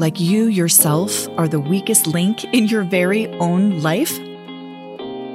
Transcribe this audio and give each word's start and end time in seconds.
like 0.00 0.18
you 0.18 0.46
yourself 0.46 1.28
are 1.36 1.46
the 1.46 1.60
weakest 1.60 2.06
link 2.06 2.42
in 2.54 2.66
your 2.66 2.84
very 2.84 3.28
own 3.34 3.82
life? 3.82 4.18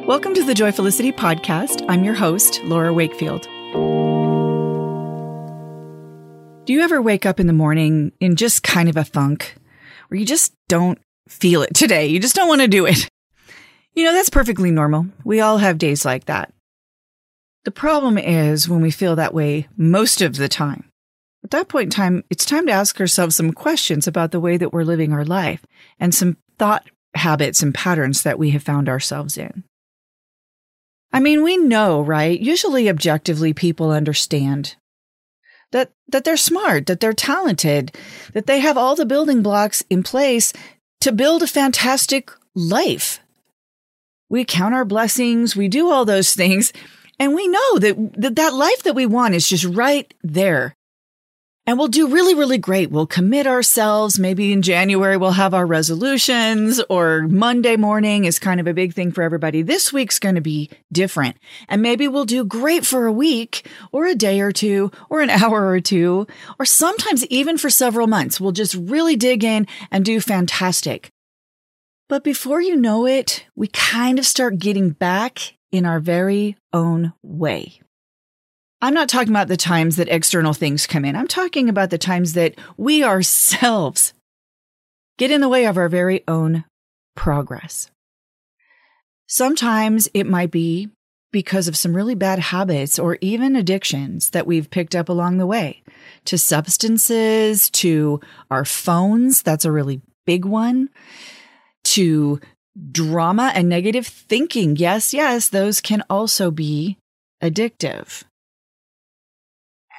Welcome 0.07 0.33
to 0.33 0.43
the 0.43 0.55
Joyfulicity 0.55 1.13
podcast. 1.13 1.85
I'm 1.87 2.03
your 2.03 2.15
host, 2.15 2.61
Laura 2.63 2.91
Wakefield. 2.91 3.43
Do 6.65 6.73
you 6.73 6.81
ever 6.81 6.99
wake 6.99 7.27
up 7.27 7.39
in 7.39 7.45
the 7.45 7.53
morning 7.53 8.11
in 8.19 8.35
just 8.35 8.63
kind 8.63 8.89
of 8.89 8.97
a 8.97 9.05
funk 9.05 9.55
where 10.07 10.19
you 10.19 10.25
just 10.25 10.51
don't 10.67 10.97
feel 11.29 11.61
it 11.61 11.75
today? 11.75 12.07
You 12.07 12.19
just 12.19 12.35
don't 12.35 12.47
want 12.47 12.61
to 12.61 12.67
do 12.67 12.87
it. 12.87 13.07
You 13.93 14.03
know, 14.03 14.13
that's 14.13 14.29
perfectly 14.29 14.71
normal. 14.71 15.07
We 15.23 15.41
all 15.41 15.59
have 15.59 15.77
days 15.77 16.03
like 16.03 16.25
that. 16.25 16.51
The 17.65 17.71
problem 17.71 18.17
is 18.17 18.67
when 18.67 18.81
we 18.81 18.91
feel 18.91 19.15
that 19.15 19.33
way 19.33 19.67
most 19.77 20.21
of 20.21 20.35
the 20.35 20.49
time. 20.49 20.89
At 21.45 21.51
that 21.51 21.67
point 21.67 21.83
in 21.83 21.89
time, 21.91 22.23
it's 22.31 22.43
time 22.43 22.65
to 22.65 22.71
ask 22.71 22.99
ourselves 22.99 23.35
some 23.35 23.53
questions 23.53 24.07
about 24.07 24.31
the 24.31 24.39
way 24.39 24.57
that 24.57 24.73
we're 24.73 24.83
living 24.83 25.13
our 25.13 25.23
life 25.23 25.63
and 25.99 26.11
some 26.11 26.37
thought 26.57 26.89
habits 27.13 27.61
and 27.61 27.71
patterns 27.71 28.23
that 28.23 28.39
we 28.39 28.49
have 28.49 28.63
found 28.63 28.89
ourselves 28.89 29.37
in. 29.37 29.63
I 31.13 31.19
mean, 31.19 31.43
we 31.43 31.55
know, 31.57 32.01
right? 32.01 32.39
Usually 32.39 32.89
objectively 32.89 33.53
people 33.53 33.91
understand 33.91 34.75
that 35.71 35.91
that 36.07 36.23
they're 36.23 36.35
smart, 36.35 36.87
that 36.87 36.99
they're 36.99 37.13
talented, 37.13 37.95
that 38.33 38.47
they 38.47 38.59
have 38.61 38.75
all 38.75 38.95
the 38.95 39.05
building 39.05 39.43
blocks 39.43 39.83
in 39.87 40.01
place 40.01 40.51
to 41.01 41.11
build 41.11 41.43
a 41.43 41.47
fantastic 41.47 42.31
life. 42.55 43.19
We 44.29 44.45
count 44.45 44.73
our 44.73 44.83
blessings, 44.83 45.55
we 45.55 45.67
do 45.67 45.91
all 45.91 46.05
those 46.05 46.33
things, 46.33 46.73
and 47.19 47.35
we 47.35 47.47
know 47.47 47.77
that 47.77 48.13
that, 48.17 48.35
that 48.35 48.55
life 48.55 48.81
that 48.81 48.95
we 48.95 49.05
want 49.05 49.35
is 49.35 49.47
just 49.47 49.65
right 49.65 50.11
there 50.23 50.75
and 51.67 51.79
we'll 51.79 51.87
do 51.87 52.07
really, 52.07 52.35
really 52.35 52.59
great. 52.59 52.91
We'll 52.91 53.07
commit 53.07 53.47
ourselves. 53.47 54.19
Maybe 54.19 54.53
in 54.53 54.61
January, 54.61 55.17
we'll 55.17 55.31
have 55.31 55.53
our 55.53 55.65
resolutions 55.65 56.79
or 56.89 57.23
Monday 57.27 57.75
morning 57.75 58.25
is 58.25 58.37
kind 58.37 58.59
of 58.59 58.67
a 58.67 58.73
big 58.73 58.93
thing 58.93 59.11
for 59.11 59.23
everybody. 59.23 59.63
This 59.63 59.91
week's 59.91 60.19
going 60.19 60.35
to 60.35 60.41
be 60.41 60.69
different. 60.91 61.37
And 61.67 61.81
maybe 61.81 62.07
we'll 62.07 62.25
do 62.25 62.45
great 62.45 62.85
for 62.85 63.07
a 63.07 63.11
week 63.11 63.67
or 63.91 64.05
a 64.05 64.13
day 64.13 64.41
or 64.41 64.51
two 64.51 64.91
or 65.09 65.21
an 65.21 65.29
hour 65.31 65.67
or 65.67 65.79
two, 65.79 66.27
or 66.59 66.65
sometimes 66.65 67.25
even 67.27 67.57
for 67.57 67.69
several 67.69 68.05
months. 68.05 68.39
We'll 68.39 68.51
just 68.51 68.75
really 68.75 69.15
dig 69.15 69.43
in 69.43 69.65
and 69.89 70.05
do 70.05 70.19
fantastic. 70.19 71.09
But 72.07 72.23
before 72.23 72.61
you 72.61 72.75
know 72.75 73.07
it, 73.07 73.45
we 73.55 73.67
kind 73.69 74.19
of 74.19 74.25
start 74.27 74.59
getting 74.59 74.91
back 74.91 75.55
in 75.71 75.85
our 75.87 75.99
very 75.99 76.55
own 76.71 77.13
way. 77.23 77.79
I'm 78.85 78.93
not 78.93 79.09
talking 79.09 79.31
about 79.31 79.47
the 79.47 79.57
times 79.57 79.95
that 79.95 80.09
external 80.09 80.53
things 80.53 80.85
come 80.85 81.05
in. 81.05 81.15
I'm 81.15 81.27
talking 81.27 81.69
about 81.69 81.89
the 81.89 81.97
times 81.97 82.33
that 82.33 82.53
we 82.77 83.03
ourselves 83.03 84.13
get 85.17 85.31
in 85.31 85.41
the 85.41 85.49
way 85.49 85.65
of 85.65 85.75
our 85.75 85.89
very 85.89 86.23
own 86.27 86.65
progress. 87.15 87.89
Sometimes 89.25 90.07
it 90.13 90.27
might 90.27 90.51
be 90.51 90.89
because 91.31 91.67
of 91.67 91.75
some 91.75 91.95
really 91.95 92.13
bad 92.13 92.37
habits 92.37 92.99
or 92.99 93.17
even 93.21 93.55
addictions 93.55 94.29
that 94.29 94.45
we've 94.45 94.69
picked 94.69 94.93
up 94.93 95.09
along 95.09 95.39
the 95.39 95.47
way 95.47 95.81
to 96.25 96.37
substances, 96.37 97.71
to 97.71 98.19
our 98.51 98.65
phones. 98.65 99.41
That's 99.41 99.65
a 99.65 99.71
really 99.71 99.99
big 100.27 100.45
one. 100.45 100.89
To 101.85 102.39
drama 102.91 103.51
and 103.55 103.67
negative 103.67 104.05
thinking. 104.05 104.75
Yes, 104.75 105.11
yes, 105.11 105.49
those 105.49 105.81
can 105.81 106.03
also 106.07 106.51
be 106.51 106.99
addictive. 107.41 108.23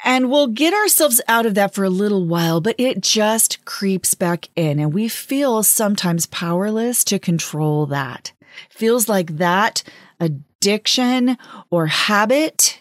And 0.07 0.31
we'll 0.31 0.47
get 0.47 0.73
ourselves 0.73 1.21
out 1.27 1.47
of 1.47 1.57
that 1.57 1.75
for 1.75 1.83
a 1.83 1.91
little 1.91 2.25
while, 2.27 2.61
but 2.61 2.77
it 2.79 3.01
just 3.01 3.65
creeps 3.65 4.15
back 4.15 4.49
in 4.55 4.79
and 4.79 4.95
we 4.95 5.09
feel 5.09 5.65
sometimes 5.65 6.27
powerless 6.27 7.03
to 7.05 7.19
control 7.19 7.87
that. 7.87 8.33
Feels 8.71 9.09
like 9.09 9.39
that 9.39 9.83
addiction 10.21 11.37
or 11.71 11.89
habit 11.89 12.81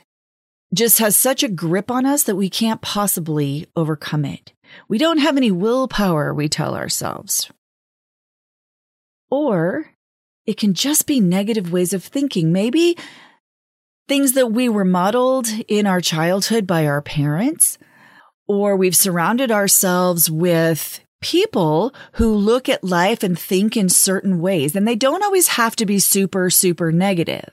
just 0.71 0.99
has 0.99 1.15
such 1.15 1.41
a 1.41 1.49
grip 1.49 1.89
on 1.89 2.05
us 2.05 2.21
that 2.23 2.35
we 2.35 2.47
can't 2.47 2.81
possibly 2.81 3.65
overcome 3.75 4.23
it. 4.23 4.53
We 4.87 4.99
don't 4.99 5.17
have 5.17 5.35
any 5.35 5.49
willpower, 5.49 6.31
we 6.31 6.47
tell 6.47 6.75
ourselves. 6.75 7.49
Or 9.31 9.89
it 10.45 10.57
can 10.57 10.75
just 10.75 11.07
be 11.07 11.19
negative 11.19 11.71
ways 11.71 11.91
of 11.91 12.03
thinking. 12.03 12.51
Maybe 12.51 12.95
things 14.07 14.33
that 14.33 14.51
we 14.51 14.69
were 14.69 14.85
modeled 14.85 15.47
in 15.67 15.87
our 15.87 16.01
childhood 16.01 16.67
by 16.67 16.85
our 16.85 17.01
parents, 17.01 17.77
or 18.47 18.75
we've 18.75 18.95
surrounded 18.95 19.51
ourselves 19.51 20.29
with 20.29 20.99
people 21.21 21.93
who 22.13 22.35
look 22.35 22.69
at 22.69 22.83
life 22.83 23.23
and 23.23 23.37
think 23.37 23.75
in 23.75 23.89
certain 23.89 24.39
ways. 24.39 24.75
And 24.75 24.87
they 24.87 24.95
don't 24.95 25.23
always 25.23 25.47
have 25.49 25.75
to 25.77 25.85
be 25.85 25.97
super, 25.97 26.49
super 26.49 26.91
negative. 26.91 27.49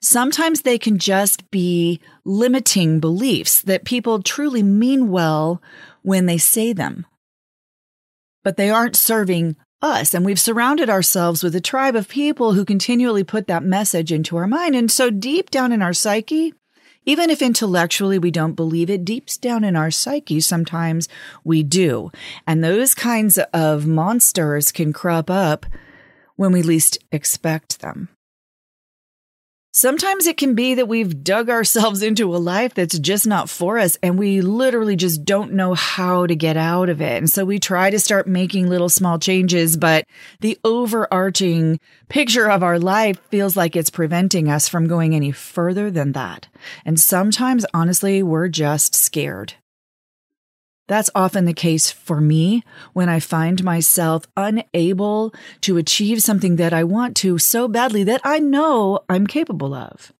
Sometimes 0.00 0.62
they 0.62 0.78
can 0.78 0.98
just 0.98 1.48
be 1.52 2.00
limiting 2.24 2.98
beliefs 2.98 3.62
that 3.62 3.84
people 3.84 4.20
truly 4.20 4.62
mean 4.62 5.10
well 5.10 5.62
when 6.02 6.26
they 6.26 6.38
say 6.38 6.72
them, 6.72 7.06
but 8.42 8.56
they 8.56 8.68
aren't 8.68 8.96
serving 8.96 9.54
us. 9.82 10.14
And 10.14 10.24
we've 10.24 10.40
surrounded 10.40 10.88
ourselves 10.88 11.42
with 11.42 11.54
a 11.54 11.60
tribe 11.60 11.96
of 11.96 12.08
people 12.08 12.54
who 12.54 12.64
continually 12.64 13.24
put 13.24 13.46
that 13.48 13.64
message 13.64 14.12
into 14.12 14.36
our 14.36 14.46
mind. 14.46 14.74
And 14.74 14.90
so 14.90 15.10
deep 15.10 15.50
down 15.50 15.72
in 15.72 15.82
our 15.82 15.92
psyche, 15.92 16.54
even 17.04 17.30
if 17.30 17.42
intellectually 17.42 18.18
we 18.18 18.30
don't 18.30 18.54
believe 18.54 18.88
it, 18.88 19.04
deep 19.04 19.28
down 19.40 19.64
in 19.64 19.74
our 19.74 19.90
psyche, 19.90 20.40
sometimes 20.40 21.08
we 21.44 21.62
do. 21.62 22.12
And 22.46 22.62
those 22.62 22.94
kinds 22.94 23.38
of 23.52 23.86
monsters 23.86 24.70
can 24.70 24.92
crop 24.92 25.28
up 25.28 25.66
when 26.36 26.52
we 26.52 26.62
least 26.62 26.98
expect 27.10 27.80
them. 27.80 28.08
Sometimes 29.74 30.26
it 30.26 30.36
can 30.36 30.54
be 30.54 30.74
that 30.74 30.86
we've 30.86 31.24
dug 31.24 31.48
ourselves 31.48 32.02
into 32.02 32.36
a 32.36 32.36
life 32.36 32.74
that's 32.74 32.98
just 32.98 33.26
not 33.26 33.48
for 33.48 33.78
us 33.78 33.96
and 34.02 34.18
we 34.18 34.42
literally 34.42 34.96
just 34.96 35.24
don't 35.24 35.54
know 35.54 35.72
how 35.72 36.26
to 36.26 36.36
get 36.36 36.58
out 36.58 36.90
of 36.90 37.00
it. 37.00 37.16
And 37.16 37.30
so 37.30 37.46
we 37.46 37.58
try 37.58 37.88
to 37.88 37.98
start 37.98 38.26
making 38.26 38.68
little 38.68 38.90
small 38.90 39.18
changes, 39.18 39.78
but 39.78 40.04
the 40.40 40.58
overarching 40.62 41.80
picture 42.10 42.50
of 42.50 42.62
our 42.62 42.78
life 42.78 43.18
feels 43.30 43.56
like 43.56 43.74
it's 43.74 43.88
preventing 43.88 44.50
us 44.50 44.68
from 44.68 44.88
going 44.88 45.14
any 45.14 45.32
further 45.32 45.90
than 45.90 46.12
that. 46.12 46.48
And 46.84 47.00
sometimes, 47.00 47.64
honestly, 47.72 48.22
we're 48.22 48.48
just 48.48 48.94
scared. 48.94 49.54
That's 50.92 51.08
often 51.14 51.46
the 51.46 51.54
case 51.54 51.90
for 51.90 52.20
me 52.20 52.64
when 52.92 53.08
I 53.08 53.18
find 53.18 53.64
myself 53.64 54.26
unable 54.36 55.32
to 55.62 55.78
achieve 55.78 56.22
something 56.22 56.56
that 56.56 56.74
I 56.74 56.84
want 56.84 57.16
to 57.16 57.38
so 57.38 57.66
badly 57.66 58.04
that 58.04 58.20
I 58.24 58.40
know 58.40 59.00
I'm 59.08 59.26
capable 59.26 59.72
of. 59.72 60.12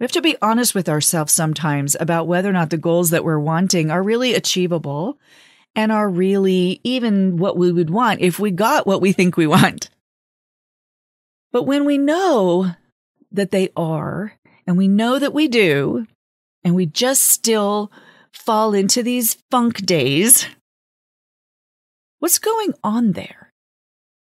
We 0.00 0.04
have 0.04 0.12
to 0.12 0.22
be 0.22 0.38
honest 0.40 0.74
with 0.74 0.88
ourselves 0.88 1.34
sometimes 1.34 1.98
about 2.00 2.26
whether 2.26 2.48
or 2.48 2.54
not 2.54 2.70
the 2.70 2.78
goals 2.78 3.10
that 3.10 3.24
we're 3.24 3.38
wanting 3.38 3.90
are 3.90 4.02
really 4.02 4.32
achievable 4.32 5.18
and 5.74 5.92
are 5.92 6.08
really 6.08 6.80
even 6.82 7.36
what 7.36 7.58
we 7.58 7.70
would 7.70 7.90
want 7.90 8.22
if 8.22 8.38
we 8.38 8.50
got 8.50 8.86
what 8.86 9.02
we 9.02 9.12
think 9.12 9.36
we 9.36 9.46
want. 9.46 9.90
But 11.52 11.64
when 11.64 11.84
we 11.84 11.98
know 11.98 12.70
that 13.32 13.50
they 13.50 13.68
are, 13.76 14.32
and 14.66 14.78
we 14.78 14.88
know 14.88 15.18
that 15.18 15.34
we 15.34 15.46
do, 15.46 16.06
and 16.64 16.74
we 16.74 16.86
just 16.86 17.22
still 17.24 17.92
fall 18.36 18.74
into 18.74 19.02
these 19.02 19.36
funk 19.50 19.84
days. 19.84 20.46
What's 22.20 22.38
going 22.38 22.74
on 22.84 23.12
there? 23.12 23.52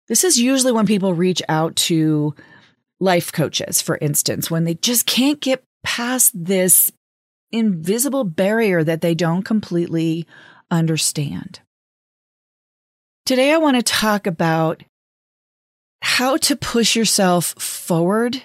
This 0.09 0.25
is 0.25 0.39
usually 0.41 0.73
when 0.73 0.87
people 0.87 1.15
reach 1.15 1.43
out 1.49 1.77
to 1.77 2.35
life 3.01 3.33
coaches, 3.33 3.83
for 3.83 3.99
instance, 4.01 4.51
when 4.51 4.65
they 4.65 4.75
just 4.75 5.07
can't 5.07 5.41
get 5.41 5.63
past 5.83 6.33
this 6.35 6.93
invisible 7.53 8.25
barrier 8.25 8.83
that 8.85 9.01
they 9.01 9.15
don't 9.15 9.43
completely 9.43 10.27
understand. 10.71 11.61
Today, 13.25 13.53
I 13.53 13.59
want 13.59 13.77
to 13.77 13.83
talk 13.83 14.27
about 14.27 14.83
how 16.01 16.37
to 16.37 16.57
push 16.57 16.95
yourself 16.95 17.47
forward 17.59 18.43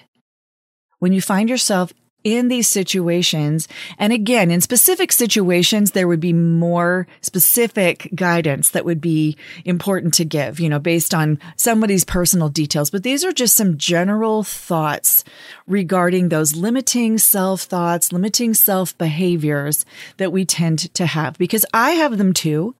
when 0.98 1.12
you 1.12 1.20
find 1.20 1.48
yourself 1.48 1.92
in 2.24 2.48
these 2.48 2.68
situations. 2.68 3.68
And 3.98 4.12
again, 4.12 4.50
in 4.50 4.60
specific 4.60 5.12
situations, 5.12 5.90
there 5.92 6.08
would 6.08 6.20
be 6.20 6.32
more 6.32 7.06
specific 7.20 8.08
guidance 8.14 8.70
that 8.70 8.84
would 8.84 9.00
be 9.00 9.36
important 9.64 10.14
to 10.14 10.24
give, 10.24 10.60
you 10.60 10.68
know, 10.68 10.78
based 10.78 11.14
on 11.14 11.38
somebody's 11.56 12.04
personal 12.04 12.48
details. 12.48 12.90
But 12.90 13.02
these 13.02 13.24
are 13.24 13.32
just 13.32 13.56
some 13.56 13.78
general 13.78 14.42
thoughts 14.42 15.24
regarding 15.66 16.28
those 16.28 16.54
limiting 16.56 17.18
self 17.18 17.62
thoughts, 17.62 18.12
limiting 18.12 18.54
self 18.54 18.96
behaviors 18.98 19.84
that 20.16 20.32
we 20.32 20.44
tend 20.44 20.92
to 20.94 21.06
have 21.06 21.38
because 21.38 21.66
I 21.72 21.92
have 21.92 22.18
them 22.18 22.32
too. 22.32 22.74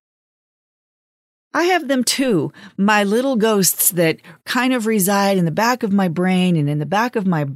I 1.54 1.64
have 1.64 1.88
them 1.88 2.02
too. 2.02 2.52
My 2.76 3.04
little 3.04 3.36
ghosts 3.36 3.90
that 3.92 4.18
kind 4.46 4.72
of 4.72 4.86
reside 4.86 5.36
in 5.36 5.44
the 5.44 5.50
back 5.50 5.82
of 5.82 5.92
my 5.92 6.08
brain 6.08 6.56
and 6.56 6.68
in 6.68 6.78
the 6.78 6.86
back 6.86 7.14
of 7.14 7.26
my 7.26 7.46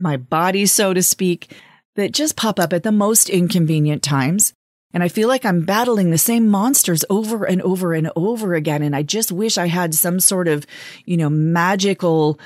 my 0.00 0.16
body, 0.16 0.66
so 0.66 0.94
to 0.94 1.02
speak, 1.02 1.54
that 1.96 2.12
just 2.12 2.36
pop 2.36 2.58
up 2.60 2.72
at 2.72 2.82
the 2.82 2.92
most 2.92 3.28
inconvenient 3.28 4.02
times. 4.02 4.52
And 4.94 5.02
I 5.02 5.08
feel 5.08 5.28
like 5.28 5.44
I'm 5.44 5.64
battling 5.64 6.10
the 6.10 6.18
same 6.18 6.48
monsters 6.48 7.04
over 7.10 7.44
and 7.44 7.60
over 7.62 7.92
and 7.92 8.10
over 8.16 8.54
again. 8.54 8.82
And 8.82 8.96
I 8.96 9.02
just 9.02 9.30
wish 9.30 9.58
I 9.58 9.66
had 9.66 9.94
some 9.94 10.18
sort 10.18 10.48
of, 10.48 10.66
you 11.04 11.16
know, 11.16 11.28
magical 11.28 12.40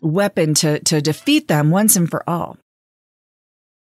weapon 0.00 0.54
to, 0.54 0.80
to 0.80 1.00
defeat 1.00 1.46
them 1.46 1.70
once 1.70 1.94
and 1.94 2.10
for 2.10 2.28
all. 2.28 2.58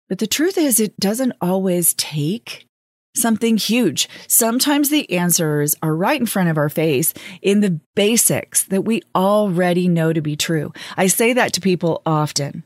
But 0.08 0.18
the 0.18 0.26
truth 0.26 0.56
is, 0.56 0.80
it 0.80 0.98
doesn't 0.98 1.34
always 1.40 1.94
take 1.94 2.66
something 3.14 3.56
huge. 3.56 4.08
Sometimes 4.28 4.88
the 4.88 5.10
answers 5.12 5.76
are 5.82 5.94
right 5.94 6.18
in 6.18 6.26
front 6.26 6.48
of 6.48 6.58
our 6.58 6.68
face 6.68 7.12
in 7.42 7.60
the 7.60 7.80
basics 7.94 8.64
that 8.64 8.82
we 8.82 9.02
already 9.14 9.88
know 9.88 10.12
to 10.12 10.20
be 10.20 10.36
true. 10.36 10.72
I 10.96 11.08
say 11.08 11.32
that 11.34 11.52
to 11.54 11.60
people 11.60 12.02
often. 12.06 12.64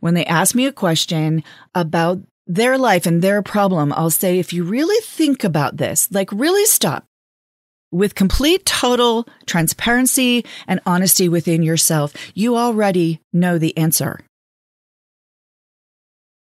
When 0.00 0.14
they 0.14 0.24
ask 0.26 0.54
me 0.54 0.66
a 0.66 0.72
question 0.72 1.42
about 1.74 2.20
their 2.46 2.78
life 2.78 3.06
and 3.06 3.22
their 3.22 3.42
problem, 3.42 3.92
I'll 3.92 4.10
say, 4.10 4.38
if 4.38 4.52
you 4.52 4.64
really 4.64 5.00
think 5.04 5.44
about 5.44 5.76
this, 5.76 6.08
like 6.12 6.30
really 6.32 6.64
stop 6.66 7.04
with 7.90 8.14
complete 8.14 8.64
total 8.66 9.26
transparency 9.46 10.44
and 10.66 10.80
honesty 10.86 11.28
within 11.28 11.62
yourself, 11.62 12.12
you 12.34 12.56
already 12.56 13.20
know 13.32 13.58
the 13.58 13.76
answer. 13.76 14.20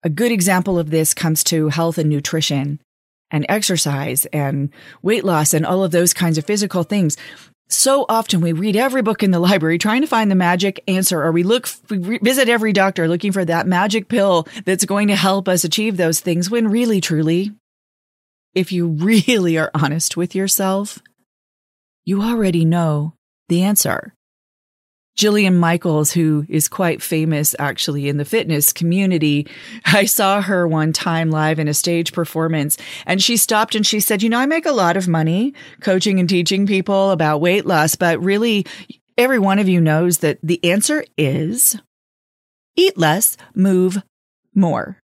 A 0.04 0.10
good 0.10 0.32
example 0.32 0.80
of 0.80 0.90
this 0.90 1.14
comes 1.14 1.44
to 1.46 1.70
health 1.70 1.98
and 1.98 2.10
nutrition 2.10 2.80
and 3.30 3.46
exercise 3.48 4.26
and 4.28 4.70
weight 5.02 5.24
loss 5.24 5.54
and 5.54 5.66
all 5.66 5.84
of 5.84 5.92
those 5.92 6.14
kinds 6.14 6.38
of 6.38 6.46
physical 6.46 6.84
things. 6.84 7.18
So 7.72 8.06
often 8.10 8.42
we 8.42 8.52
read 8.52 8.76
every 8.76 9.02
book 9.02 9.24
in 9.24 9.32
the 9.32 9.40
library 9.40 9.78
trying 9.78 10.02
to 10.02 10.08
find 10.08 10.30
the 10.30 10.36
magic 10.36 10.84
answer, 10.90 11.24
or 11.24 11.32
we 11.32 11.44
look, 11.44 11.70
we 11.90 12.18
visit 12.18 12.50
every 12.50 12.74
doctor 12.74 13.08
looking 13.08 13.32
for 13.32 13.46
that 13.46 13.66
magic 13.66 14.10
pill 14.10 14.46
that's 14.66 14.84
going 14.84 15.08
to 15.08 15.16
help 15.16 15.48
us 15.48 15.64
achieve 15.64 15.96
those 15.96 16.20
things 16.20 16.50
when 16.50 16.68
really, 16.68 17.00
truly, 17.00 17.52
if 18.54 18.74
you 18.74 18.88
really 19.00 19.58
are 19.58 19.72
honest 19.74 20.18
with 20.18 20.36
yourself, 20.36 21.00
you 22.04 22.22
already 22.22 22.66
know 22.66 23.14
the 23.48 23.64
answer. 23.64 24.14
Jillian 25.18 25.56
Michaels, 25.56 26.12
who 26.12 26.46
is 26.50 26.68
quite 26.68 27.02
famous 27.02 27.56
actually 27.60 28.08
in 28.08 28.18
the 28.18 28.26
fitness 28.26 28.74
community. 28.74 29.48
I 29.86 30.06
saw 30.06 30.42
her 30.42 30.68
one 30.68 30.94
time 30.94 31.32
live 31.32 31.60
in 31.60 31.68
a 31.68 31.74
stage 31.74 32.14
performance 32.14 32.78
and 33.06 33.22
she 33.22 33.38
stopped 33.38 33.76
and 33.76 33.86
she 33.86 34.00
said, 34.00 34.24
you 34.24 34.30
know, 34.30 34.40
I 34.40 34.46
make 34.46 34.66
a 34.66 34.72
lot 34.72 34.98
of 34.98 35.08
money 35.08 35.54
coaching 35.82 36.20
and 36.20 36.30
teaching 36.30 36.66
people 36.66 37.12
about 37.12 37.42
weight 37.42 37.66
loss, 37.66 37.96
but 37.96 38.24
really 38.24 38.66
every 39.18 39.40
one 39.40 39.60
of 39.60 39.68
you 39.68 39.82
knows 39.82 40.20
that 40.20 40.40
the 40.42 40.64
answer 40.64 41.04
is 41.18 41.80
eat 42.76 42.98
less, 42.98 43.38
move 43.54 44.02
more. 44.56 45.01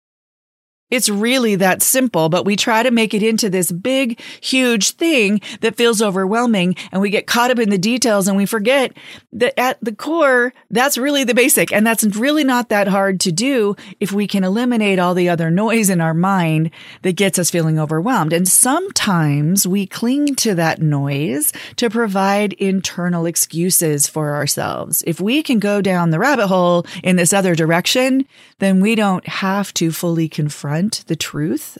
It's 0.92 1.10
really 1.10 1.56
that 1.56 1.82
simple, 1.82 2.30
but 2.30 2.46
we 2.46 2.56
try 2.56 2.84
to 2.84 2.92
make 2.92 3.16
it 3.16 3.24
into 3.24 3.50
this 3.50 3.72
big, 3.72 4.22
huge 4.40 4.92
thing 4.92 5.42
that 5.62 5.76
feels 5.76 6.00
overwhelming 6.00 6.76
and 6.92 7.02
we 7.02 7.10
get 7.10 7.26
caught 7.26 7.50
up 7.50 7.58
in 7.58 7.72
the 7.72 7.78
details 7.80 8.28
and 8.28 8.38
we 8.38 8.46
forget 8.46 8.96
that 9.34 9.60
at 9.60 9.84
the 9.84 9.96
core, 9.96 10.54
that's 10.70 10.96
really 10.96 11.24
the 11.24 11.34
basic. 11.34 11.74
And 11.74 11.88
that's 11.88 12.04
really 12.04 12.44
not 12.44 12.70
that 12.70 12.88
hard 12.88 13.20
to 13.22 13.32
do 13.32 13.76
if 14.00 14.12
we 14.12 14.28
can 14.28 14.44
eliminate 14.44 15.00
all 15.00 15.16
the 15.16 15.28
other 15.28 15.50
noise 15.50 15.90
in 15.90 16.02
our 16.02 16.14
mind 16.14 16.70
that 17.02 17.16
gets 17.16 17.40
us 17.40 17.50
feeling 17.50 17.80
overwhelmed. 17.80 18.32
And 18.32 18.48
sometimes 18.48 19.66
we 19.66 19.88
cling 19.88 20.36
to 20.36 20.54
that 20.54 20.84
noise 20.84 21.52
to 21.78 21.90
provide 21.90 22.54
internal 22.54 23.26
excuses 23.26 24.08
for 24.08 24.36
ourselves. 24.36 25.04
If 25.08 25.20
we 25.20 25.42
can 25.42 25.58
go 25.58 25.82
down 25.82 26.12
the 26.12 26.20
rabbit 26.20 26.46
hole 26.48 26.86
in 27.04 27.16
this 27.16 27.34
other 27.34 27.56
direction, 27.56 28.28
then 28.60 28.82
we 28.82 28.94
don't 28.94 29.28
have 29.28 29.74
to 29.74 29.92
fully 29.92 30.30
confront 30.30 30.75
confront 30.76 31.08
the 31.08 31.16
truth 31.16 31.78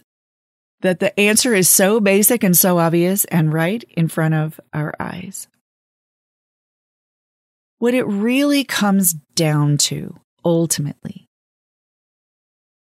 that 0.82 1.00
the 1.00 1.18
answer 1.20 1.54
is 1.54 1.68
so 1.68 2.00
basic 2.00 2.44
and 2.44 2.56
so 2.56 2.78
obvious 2.78 3.26
and 3.26 3.54
right 3.54 3.84
in 3.98 4.08
front 4.08 4.34
of 4.34 4.60
our 4.74 4.94
eyes. 5.00 5.48
What 7.80 7.94
it 7.94 8.06
really 8.06 8.64
comes 8.64 9.14
down 9.36 9.78
to, 9.90 10.16
ultimately, 10.44 11.28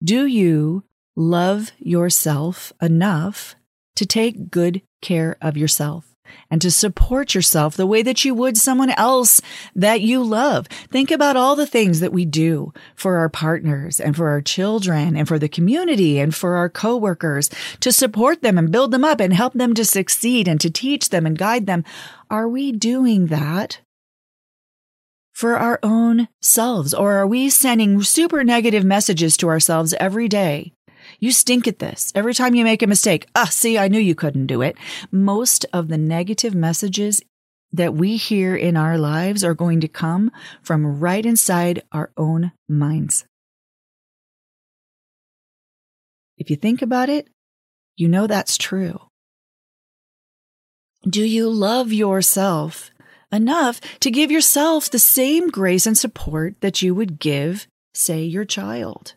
do 0.04 0.26
you 0.26 0.84
love 1.16 1.72
yourself 1.80 2.72
enough 2.82 3.56
to 3.96 4.06
take 4.06 4.52
good 4.52 4.82
care 5.02 5.38
of 5.42 5.58
yourself? 5.58 6.14
And 6.50 6.62
to 6.62 6.72
support 6.72 7.36
yourself 7.36 7.76
the 7.76 7.88
way 7.88 8.02
that 8.02 8.24
you 8.26 8.34
would 8.34 8.58
someone 8.58 8.92
else 8.92 9.42
that 9.76 10.02
you 10.02 10.24
love. 10.24 10.68
Think 10.92 11.12
about 11.12 11.36
all 11.36 11.56
the 11.56 11.68
things 11.68 12.00
that 12.00 12.14
we 12.14 12.26
do 12.26 12.74
for 12.96 13.18
our 13.18 13.30
partners 13.30 14.00
and 14.00 14.16
for 14.16 14.30
our 14.30 14.42
children 14.42 15.16
and 15.16 15.28
for 15.28 15.40
the 15.40 15.50
community 15.50 16.20
and 16.20 16.34
for 16.34 16.56
our 16.56 16.70
coworkers 16.70 17.50
to 17.80 17.92
support 17.92 18.42
them 18.42 18.58
and 18.58 18.72
build 18.72 18.92
them 18.92 19.04
up 19.04 19.20
and 19.20 19.34
help 19.34 19.54
them 19.54 19.74
to 19.74 19.86
succeed 19.86 20.48
and 20.48 20.62
to 20.62 20.70
teach 20.70 21.10
them 21.10 21.26
and 21.26 21.38
guide 21.38 21.66
them. 21.66 21.84
Are 22.30 22.48
we 22.48 22.72
doing 22.72 23.28
that? 23.28 23.80
For 25.34 25.56
our 25.56 25.80
own 25.84 26.30
selves, 26.42 26.96
or 26.96 27.14
are 27.14 27.28
we 27.28 27.52
sending 27.52 28.02
super 28.02 28.44
negative 28.44 28.84
messages 28.84 29.38
to 29.38 29.50
ourselves 29.50 29.94
every 30.00 30.28
day 30.28 30.74
you 31.20 31.32
stink 31.32 31.68
at 31.68 31.80
this. 31.80 32.12
Every 32.16 32.34
time 32.34 32.56
you 32.56 32.64
make 32.64 32.82
a 32.82 32.88
mistake, 32.88 33.28
ah, 33.36 33.46
see, 33.46 33.78
I 33.78 33.88
knew 33.88 34.00
you 34.00 34.16
couldn't 34.16 34.48
do 34.48 34.62
it. 34.62 34.78
Most 35.12 35.66
of 35.74 35.88
the 35.88 35.98
negative 35.98 36.54
messages 36.54 37.22
that 37.72 37.94
we 37.94 38.18
hear 38.18 38.56
in 38.56 38.78
our 38.78 38.98
lives 38.98 39.44
are 39.44 39.54
going 39.54 39.82
to 39.82 39.88
come 39.88 40.32
from 40.62 41.00
right 41.00 41.26
inside 41.26 41.84
our 41.92 42.12
own 42.18 42.52
minds. 42.70 43.26
If 46.38 46.50
you 46.50 46.56
think 46.56 46.82
about 46.82 47.10
it, 47.10 47.28
you 47.96 48.08
know 48.08 48.28
that's 48.28 48.58
true. 48.58 49.02
Do 51.04 51.24
you 51.24 51.50
love 51.50 51.92
yourself 51.92 52.92
enough 53.32 53.82
to 54.00 54.12
give 54.12 54.32
yourself 54.32 54.90
the 54.90 55.00
same 55.00 55.50
grace 55.50 55.86
and 55.86 55.98
support 55.98 56.62
that 56.62 56.82
you 56.82 56.94
would 56.94 57.20
give, 57.20 57.68
say, 57.94 58.24
your 58.24 58.46
child? 58.46 59.16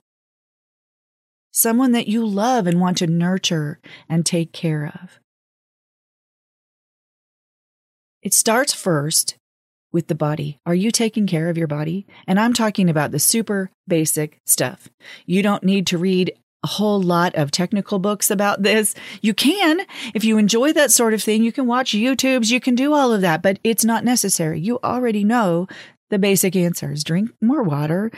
Someone 1.61 1.93
that 1.93 2.09
you 2.09 2.27
love 2.27 2.67
and 2.67 2.81
want 2.81 2.97
to 2.99 3.07
nurture 3.07 3.79
and 4.09 4.25
take 4.25 4.53
care 4.53 4.93
of. 5.03 5.21
It 8.23 8.35
starts 8.35 8.73
first 8.73 9.37
with 9.93 10.09
the 10.09 10.15
body. 10.15 10.59
Are 10.67 10.75
you 10.75 10.91
taking 10.91 11.27
care 11.27 11.49
of 11.49 11.59
your 11.59 11.67
body? 11.67 12.07
And 12.27 12.39
I'm 12.39 12.53
talking 12.53 12.89
about 12.89 13.11
the 13.11 13.19
super 13.19 13.71
basic 13.89 14.39
stuff. 14.47 14.89
You 15.27 15.43
don't 15.43 15.65
need 15.65 15.87
to 15.89 15.99
read 15.99 16.33
a 16.63 16.69
whole 16.69 17.01
lot 17.01 17.35
of 17.35 17.51
technical 17.51 17.99
books 17.99 18.31
about 18.31 18.63
this. 18.63 18.95
You 19.23 19.33
can, 19.33 19.81
if 20.15 20.25
you 20.25 20.37
enjoy 20.37 20.73
that 20.75 20.93
sort 20.93 21.15
of 21.15 21.23
thing, 21.23 21.43
you 21.43 21.53
can 21.53 21.67
watch 21.67 21.93
YouTubes, 21.93 22.51
you 22.51 22.61
can 22.61 22.75
do 22.75 22.93
all 22.93 23.13
of 23.13 23.23
that, 23.23 23.43
but 23.43 23.59
it's 23.65 23.85
not 23.85 24.05
necessary. 24.05 24.61
You 24.61 24.79
already 24.85 25.25
know 25.25 25.67
the 26.11 26.19
basic 26.19 26.55
answers. 26.55 27.03
Drink 27.03 27.31
more 27.41 27.63
water, 27.63 28.11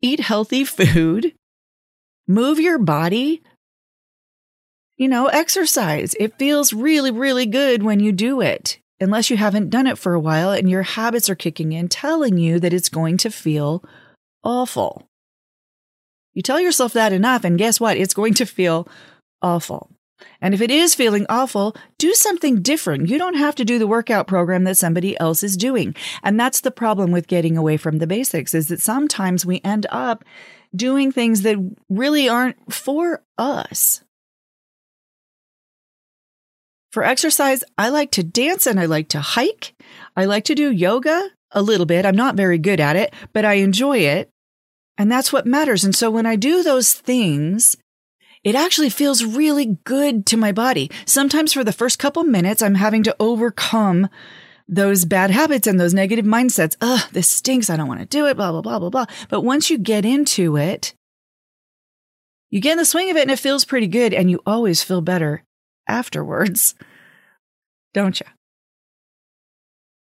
eat 0.00 0.20
healthy 0.20 0.64
food, 0.64 1.34
move 2.28 2.60
your 2.60 2.78
body. 2.78 3.42
You 4.96 5.08
know, 5.08 5.26
exercise. 5.26 6.14
It 6.20 6.38
feels 6.38 6.72
really, 6.72 7.10
really 7.10 7.46
good 7.46 7.82
when 7.82 8.00
you 8.00 8.12
do 8.12 8.40
it, 8.40 8.78
unless 9.00 9.30
you 9.30 9.36
haven't 9.36 9.70
done 9.70 9.86
it 9.86 9.98
for 9.98 10.14
a 10.14 10.20
while 10.20 10.50
and 10.50 10.68
your 10.68 10.82
habits 10.82 11.30
are 11.30 11.34
kicking 11.34 11.72
in, 11.72 11.88
telling 11.88 12.36
you 12.36 12.60
that 12.60 12.72
it's 12.72 12.88
going 12.88 13.16
to 13.18 13.30
feel 13.30 13.82
awful. 14.42 15.08
You 16.34 16.42
tell 16.42 16.60
yourself 16.60 16.92
that 16.92 17.12
enough, 17.12 17.44
and 17.44 17.58
guess 17.58 17.80
what? 17.80 17.96
It's 17.96 18.14
going 18.14 18.34
to 18.34 18.46
feel 18.46 18.86
awful. 19.42 19.90
And 20.40 20.54
if 20.54 20.60
it 20.60 20.70
is 20.70 20.94
feeling 20.94 21.26
awful, 21.28 21.76
do 21.96 22.12
something 22.14 22.60
different. 22.62 23.08
You 23.08 23.18
don't 23.18 23.36
have 23.36 23.54
to 23.56 23.64
do 23.64 23.78
the 23.78 23.86
workout 23.86 24.26
program 24.26 24.64
that 24.64 24.76
somebody 24.76 25.18
else 25.18 25.42
is 25.42 25.56
doing. 25.56 25.94
And 26.22 26.38
that's 26.38 26.60
the 26.60 26.70
problem 26.70 27.12
with 27.12 27.28
getting 27.28 27.56
away 27.56 27.76
from 27.76 27.98
the 27.98 28.06
basics 28.06 28.54
is 28.54 28.68
that 28.68 28.80
sometimes 28.80 29.46
we 29.46 29.60
end 29.62 29.86
up 29.90 30.24
doing 30.74 31.12
things 31.12 31.42
that 31.42 31.56
really 31.88 32.28
aren't 32.28 32.72
for 32.72 33.22
us. 33.36 34.02
For 36.90 37.02
exercise, 37.02 37.62
I 37.76 37.90
like 37.90 38.10
to 38.12 38.22
dance 38.22 38.66
and 38.66 38.80
I 38.80 38.86
like 38.86 39.08
to 39.08 39.20
hike. 39.20 39.74
I 40.16 40.24
like 40.24 40.44
to 40.44 40.54
do 40.54 40.70
yoga 40.70 41.30
a 41.52 41.62
little 41.62 41.86
bit. 41.86 42.06
I'm 42.06 42.16
not 42.16 42.34
very 42.34 42.58
good 42.58 42.80
at 42.80 42.96
it, 42.96 43.12
but 43.32 43.44
I 43.44 43.54
enjoy 43.54 43.98
it. 43.98 44.30
And 44.96 45.12
that's 45.12 45.32
what 45.32 45.46
matters. 45.46 45.84
And 45.84 45.94
so 45.94 46.10
when 46.10 46.26
I 46.26 46.36
do 46.36 46.62
those 46.62 46.92
things, 46.94 47.76
it 48.42 48.54
actually 48.54 48.90
feels 48.90 49.24
really 49.24 49.78
good 49.84 50.26
to 50.26 50.36
my 50.36 50.52
body. 50.52 50.90
Sometimes 51.04 51.52
for 51.52 51.62
the 51.62 51.72
first 51.72 51.98
couple 51.98 52.24
minutes, 52.24 52.62
I'm 52.62 52.76
having 52.76 53.02
to 53.04 53.16
overcome 53.20 54.08
those 54.68 55.04
bad 55.04 55.30
habits 55.30 55.66
and 55.66 55.80
those 55.80 55.94
negative 55.94 56.26
mindsets. 56.26 56.76
Ugh, 56.80 57.08
this 57.12 57.28
stinks. 57.28 57.70
I 57.70 57.76
don't 57.76 57.88
want 57.88 58.00
to 58.00 58.06
do 58.06 58.26
it, 58.26 58.36
blah, 58.36 58.52
blah, 58.52 58.60
blah, 58.60 58.78
blah, 58.78 58.90
blah. 58.90 59.06
But 59.28 59.40
once 59.40 59.70
you 59.70 59.78
get 59.78 60.04
into 60.04 60.56
it, 60.56 60.94
you 62.50 62.60
get 62.60 62.72
in 62.72 62.78
the 62.78 62.84
swing 62.84 63.10
of 63.10 63.16
it 63.16 63.22
and 63.22 63.30
it 63.30 63.38
feels 63.38 63.64
pretty 63.64 63.86
good. 63.86 64.12
And 64.12 64.30
you 64.30 64.40
always 64.46 64.82
feel 64.82 65.00
better 65.00 65.42
afterwards, 65.86 66.74
don't 67.94 68.20
you? 68.20 68.26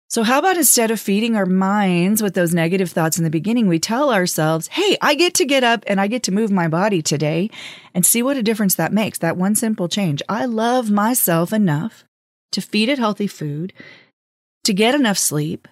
So, 0.08 0.22
how 0.22 0.38
about 0.38 0.56
instead 0.56 0.90
of 0.92 1.00
feeding 1.00 1.34
our 1.34 1.46
minds 1.46 2.22
with 2.22 2.34
those 2.34 2.54
negative 2.54 2.90
thoughts 2.90 3.18
in 3.18 3.24
the 3.24 3.30
beginning, 3.30 3.66
we 3.66 3.80
tell 3.80 4.12
ourselves, 4.12 4.68
hey, 4.68 4.96
I 5.02 5.14
get 5.16 5.34
to 5.34 5.44
get 5.44 5.64
up 5.64 5.82
and 5.86 6.00
I 6.00 6.06
get 6.06 6.22
to 6.24 6.32
move 6.32 6.50
my 6.50 6.68
body 6.68 7.02
today 7.02 7.50
and 7.92 8.06
see 8.06 8.22
what 8.22 8.36
a 8.36 8.42
difference 8.42 8.76
that 8.76 8.92
makes. 8.92 9.18
That 9.18 9.36
one 9.36 9.56
simple 9.56 9.88
change. 9.88 10.22
I 10.28 10.44
love 10.44 10.90
myself 10.90 11.52
enough 11.52 12.04
to 12.52 12.60
feed 12.60 12.88
it 12.88 12.98
healthy 12.98 13.26
food, 13.26 13.72
to 14.66 14.74
get 14.74 14.96
enough 14.96 15.16
sleep, 15.16 15.68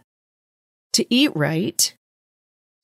to 0.93 1.05
eat 1.13 1.35
right, 1.35 1.95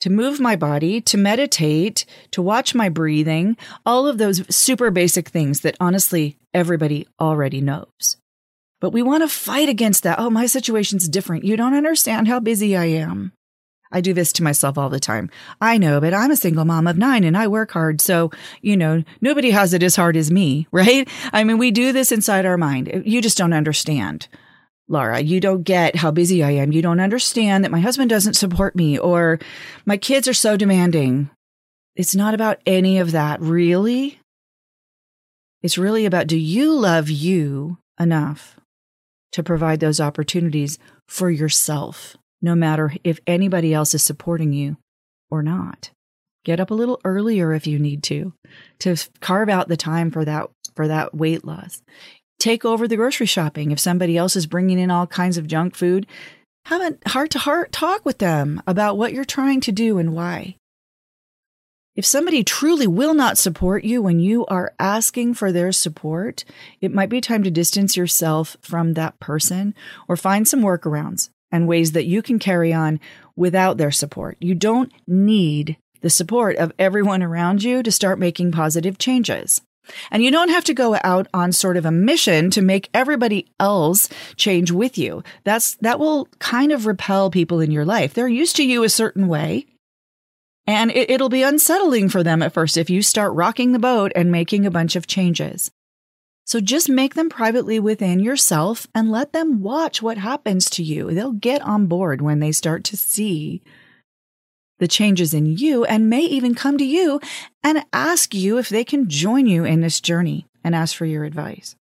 to 0.01 0.11
move 0.11 0.41
my 0.41 0.57
body, 0.57 1.01
to 1.03 1.17
meditate, 1.17 2.05
to 2.33 2.43
watch 2.43 2.75
my 2.75 2.89
breathing, 2.89 3.57
all 3.87 4.09
of 4.09 4.19
those 4.19 4.45
super 4.55 4.91
basic 4.91 5.29
things 5.29 5.61
that 5.61 5.77
honestly 5.79 6.37
everybody 6.53 7.07
already 7.21 7.61
knows. 7.61 8.17
But 8.81 8.91
we 8.91 9.03
want 9.03 9.23
to 9.23 9.29
fight 9.29 9.69
against 9.69 10.03
that. 10.03 10.19
Oh, 10.19 10.31
my 10.31 10.47
situation's 10.47 11.09
different. 11.09 11.45
You 11.45 11.57
don't 11.57 11.75
understand 11.75 12.27
how 12.27 12.41
busy 12.41 12.77
I 12.77 12.87
am. 12.87 13.33
I 13.93 14.01
do 14.01 14.13
this 14.13 14.33
to 14.35 14.43
myself 14.43 14.79
all 14.79 14.89
the 14.89 14.99
time. 14.99 15.31
I 15.61 15.79
know, 15.79 16.01
but 16.01 16.15
I'm 16.15 16.33
a 16.33 16.37
single 16.37 16.65
mom 16.65 16.89
of 16.89 16.99
nine 16.99 17.23
and 17.23 17.37
I 17.37 17.47
work 17.47 17.71
hard. 17.71 18.01
So, 18.01 18.33
you 18.63 18.77
know, 18.77 19.05
nobody 19.21 19.51
has 19.51 19.75
it 19.75 19.83
as 19.85 19.95
hard 19.95 20.17
as 20.17 20.31
me, 20.31 20.67
right? 20.73 21.09
I 21.33 21.45
mean, 21.45 21.59
we 21.59 21.71
do 21.71 21.93
this 21.93 22.11
inside 22.11 22.47
our 22.47 22.59
mind. 22.59 23.03
You 23.05 23.23
just 23.23 23.39
don't 23.39 23.53
understand. 23.53 24.27
Laura, 24.91 25.21
you 25.21 25.39
don't 25.41 25.63
get 25.63 25.95
how 25.95 26.11
busy 26.11 26.43
I 26.43 26.51
am. 26.51 26.73
You 26.73 26.83
don't 26.83 26.99
understand 26.99 27.63
that 27.63 27.71
my 27.71 27.79
husband 27.79 28.11
doesn't 28.11 28.35
support 28.35 28.75
me 28.75 28.99
or 28.99 29.39
my 29.87 29.97
kids 29.97 30.27
are 30.27 30.35
so 30.35 30.57
demanding. 30.57 31.31
It's 31.95 32.17
not 32.17 32.35
about 32.35 32.59
any 32.67 32.99
of 32.99 33.13
that, 33.13 33.41
really. 33.41 34.19
It's 35.63 35.79
really 35.79 36.07
about 36.07 36.27
do 36.27 36.37
you 36.37 36.75
love 36.75 37.09
you 37.09 37.79
enough 38.01 38.59
to 39.33 39.45
provide 39.45 39.79
those 39.79 40.01
opportunities 40.01 40.77
for 41.07 41.31
yourself, 41.31 42.17
no 42.43 42.57
matter 42.57 42.93
if 43.05 43.21
anybody 43.29 43.73
else 43.73 43.95
is 43.95 44.03
supporting 44.03 44.53
you 44.53 44.77
or 45.31 45.41
not. 45.41 45.91
Get 46.45 46.59
up 46.59 46.73
a 46.73 46.75
little 46.75 47.01
earlier 47.05 47.53
if 47.53 47.65
you 47.65 47.79
need 47.79 48.03
to, 48.05 48.33
to 48.81 48.97
carve 49.21 49.49
out 49.49 49.69
the 49.69 49.77
time 49.77 50.11
for 50.11 50.25
that, 50.25 50.51
for 50.75 50.89
that 50.89 51.15
weight 51.15 51.45
loss. 51.45 51.81
Take 52.41 52.65
over 52.65 52.89
the 52.89 52.97
grocery 52.97 53.27
shopping. 53.27 53.71
If 53.71 53.79
somebody 53.79 54.17
else 54.17 54.35
is 54.35 54.47
bringing 54.47 54.79
in 54.79 54.91
all 54.91 55.07
kinds 55.07 55.37
of 55.37 55.47
junk 55.47 55.77
food, 55.77 56.07
have 56.65 56.81
a 56.81 57.11
heart 57.11 57.31
to 57.33 57.39
heart 57.39 57.71
talk 57.71 58.07
with 58.07 58.17
them 58.17 58.63
about 58.67 58.97
what 58.97 59.13
you're 59.13 59.27
trying 59.27 59.61
to 59.61 59.73
do 59.73 59.99
and 59.99 60.15
why. 60.15 60.57
If 61.95 62.07
somebody 62.07 62.43
truly 62.43 62.87
will 62.87 63.13
not 63.13 63.37
support 63.37 63.85
you 63.85 64.01
when 64.01 64.21
you 64.21 64.47
are 64.47 64.73
asking 64.79 65.35
for 65.35 65.53
their 65.53 65.71
support, 65.71 66.45
it 66.81 66.95
might 66.95 67.11
be 67.11 67.21
time 67.21 67.43
to 67.43 67.51
distance 67.51 67.95
yourself 67.95 68.57
from 68.63 68.95
that 68.95 69.21
person 69.21 69.75
or 70.09 70.17
find 70.17 70.49
some 70.49 70.63
workarounds 70.63 71.29
and 71.53 71.69
ways 71.69 71.93
that 71.93 72.07
you 72.07 72.23
can 72.23 72.39
carry 72.39 72.73
on 72.73 73.01
without 73.37 73.77
their 73.77 73.91
support. 73.91 74.39
You 74.41 74.55
don't 74.55 74.91
need 75.07 75.77
the 76.01 76.09
support 76.09 76.57
of 76.57 76.73
everyone 76.79 77.23
around 77.23 77.63
you 77.63 77.83
to 77.83 77.93
start 77.93 78.19
making 78.19 78.53
positive 78.53 78.97
changes. 78.97 79.61
And 80.11 80.23
you 80.23 80.31
don't 80.31 80.51
have 80.51 80.65
to 80.65 80.75
go 80.75 80.99
out 81.03 81.27
on 81.33 81.53
sort 81.53 81.77
of 81.77 81.85
a 81.85 81.91
mission 81.91 82.51
to 82.51 82.63
make 82.63 82.91
everybody 82.95 83.47
else 83.59 84.09
change 84.37 84.71
with 84.71 84.99
you. 84.99 85.23
That's, 85.45 85.75
that 85.77 85.99
will 85.99 86.27
kind 86.39 86.73
of 86.73 86.87
repel 86.87 87.31
people 87.31 87.61
in 87.61 87.71
your 87.71 87.85
life. 87.85 88.15
They're 88.15 88.29
used 88.29 88.57
to 88.57 88.67
you 88.67 88.85
a 88.85 88.89
certain 88.89 89.29
way. 89.29 89.67
And 90.67 90.93
it, 90.93 91.21
will 91.21 91.29
be 91.29 91.43
unsettling 91.43 92.09
for 92.09 92.23
them 92.23 92.43
at 92.43 92.53
first 92.53 92.77
if 92.77 92.91
you 92.91 93.03
start 93.03 93.35
rocking 93.35 93.73
the 93.73 93.79
boat 93.79 94.13
and 94.15 94.31
making 94.31 94.67
a 94.67 94.71
bunch 94.71 94.95
of 94.95 95.07
changes. 95.07 95.71
So 96.45 96.61
just 96.61 96.89
make 96.89 97.15
them 97.15 97.29
privately 97.29 97.81
within 97.81 98.21
yourself 98.21 98.87
and 98.95 99.11
let 99.11 99.33
them 99.33 99.63
watch 99.63 100.03
what 100.03 100.19
happens 100.19 100.69
to 100.71 100.83
you. 100.83 101.13
They'll 101.13 101.33
get 101.33 101.63
on 101.63 101.87
board 101.87 102.21
when 102.21 102.41
they 102.41 102.53
start 102.53 102.85
to 102.85 102.97
see 102.97 103.63
the 104.81 104.89
changes 104.89 105.33
in 105.33 105.47
you 105.47 105.85
and 105.85 106.11
may 106.11 106.23
even 106.23 106.55
come 106.55 106.77
to 106.79 106.85
you 106.85 107.21
and 107.63 107.85
ask 107.93 108.35
you 108.35 108.59
if 108.59 108.69
they 108.69 108.83
can 108.83 109.09
join 109.09 109.47
you 109.47 109.65
in 109.65 109.81
this 109.81 110.01
journey 110.01 110.47
and 110.65 110.75
ask 110.75 110.97
for 110.97 111.07
your 111.07 111.25
advice. 111.25 111.77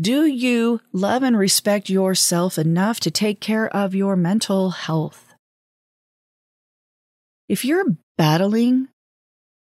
Do 0.00 0.24
you 0.24 0.80
love 0.92 1.22
and 1.22 1.36
respect 1.38 1.90
yourself 1.90 2.58
enough 2.58 2.98
to 3.00 3.10
take 3.10 3.40
care 3.40 3.68
of 3.68 3.94
your 3.94 4.16
mental 4.16 4.70
health? 4.70 5.34
If 7.48 7.64
you're 7.64 7.96
battling 8.16 8.88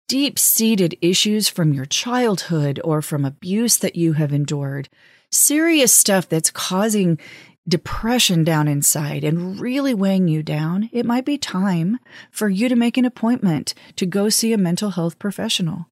deep 0.07 0.37
seated 0.37 0.97
issues 1.01 1.49
from 1.49 1.73
your 1.73 1.85
childhood 1.85 2.79
or 2.83 3.01
from 3.01 3.25
abuse 3.25 3.77
that 3.77 3.95
you 3.95 4.13
have 4.13 4.33
endured, 4.33 4.89
serious 5.31 5.93
stuff 5.93 6.27
that's 6.27 6.51
causing 6.51 7.19
depression 7.67 8.43
down 8.43 8.67
inside 8.67 9.23
and 9.23 9.59
really 9.59 9.93
weighing 9.93 10.27
you 10.27 10.43
down, 10.43 10.89
it 10.91 11.05
might 11.05 11.25
be 11.25 11.37
time 11.37 11.99
for 12.31 12.47
you 12.47 12.69
to 12.69 12.75
make 12.75 12.97
an 12.97 13.05
appointment 13.05 13.73
to 13.95 14.05
go 14.05 14.29
see 14.29 14.53
a 14.53 14.57
mental 14.57 14.91
health 14.91 15.17
professional. 15.17 15.87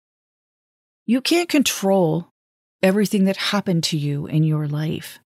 You 1.05 1.19
can't 1.21 1.49
control 1.49 2.29
everything 2.81 3.25
that 3.25 3.37
happened 3.37 3.83
to 3.85 3.97
you 3.97 4.27
in 4.27 4.43
your 4.43 4.67
life, 4.67 5.19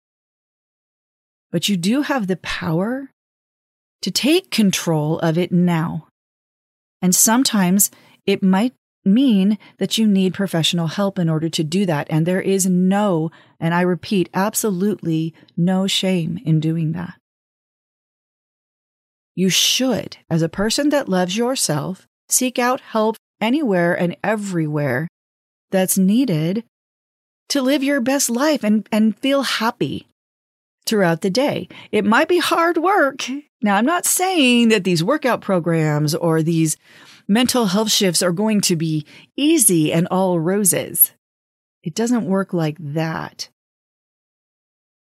but 1.51 1.69
you 1.69 1.77
do 1.77 2.03
have 2.03 2.27
the 2.27 2.37
power 2.37 3.11
to 4.03 4.11
take 4.11 4.51
control 4.51 5.19
of 5.21 5.39
it 5.39 5.51
now. 5.51 6.09
And 7.01 7.15
sometimes 7.15 7.91
it 8.27 8.43
might 8.43 8.75
mean 9.05 9.59
that 9.79 9.99
you 9.99 10.07
need 10.07 10.35
professional 10.35 10.87
help 10.87 11.19
in 11.19 11.29
order 11.29 11.49
to 11.49 11.65
do 11.65 11.87
that. 11.87 12.07
And 12.11 12.27
there 12.27 12.41
is 12.41 12.67
no, 12.67 13.31
and 13.61 13.75
I 13.75 13.83
repeat, 13.83 14.31
absolutely 14.35 15.35
no 15.57 15.87
shame 15.87 16.39
in 16.45 16.61
doing 16.61 16.93
that. 16.93 17.15
You 19.35 19.51
should, 19.51 20.17
as 20.31 20.43
a 20.43 20.49
person 20.49 20.91
that 20.91 21.09
loves 21.09 21.37
yourself, 21.37 22.07
seek 22.29 22.59
out 22.59 22.81
help 22.81 23.17
anywhere 23.41 23.95
and 23.95 24.17
everywhere 24.23 25.09
that's 25.71 25.99
needed 25.99 26.65
to 27.49 27.61
live 27.61 27.83
your 27.83 28.01
best 28.01 28.31
life 28.31 28.65
and, 28.65 28.89
and 28.91 29.19
feel 29.19 29.43
happy 29.43 30.07
throughout 30.87 31.21
the 31.21 31.31
day. 31.31 31.69
It 31.91 32.05
might 32.05 32.29
be 32.29 32.39
hard 32.39 32.77
work. 32.77 33.25
Now, 33.63 33.77
I'm 33.77 33.87
not 33.87 34.05
saying 34.07 34.69
that 34.69 34.85
these 34.85 35.03
workout 35.03 35.41
programs 35.41 36.15
or 36.15 36.43
these 36.43 36.77
mental 37.27 37.67
health 37.67 37.91
shifts 37.91 38.23
are 38.23 38.33
going 38.33 38.61
to 38.63 38.77
be 38.77 39.07
easy 39.37 39.93
and 39.93 40.07
all 40.11 40.39
roses. 40.39 41.13
It 41.83 41.95
doesn't 41.95 42.27
work 42.27 42.53
like 42.53 42.77
that. 42.81 43.49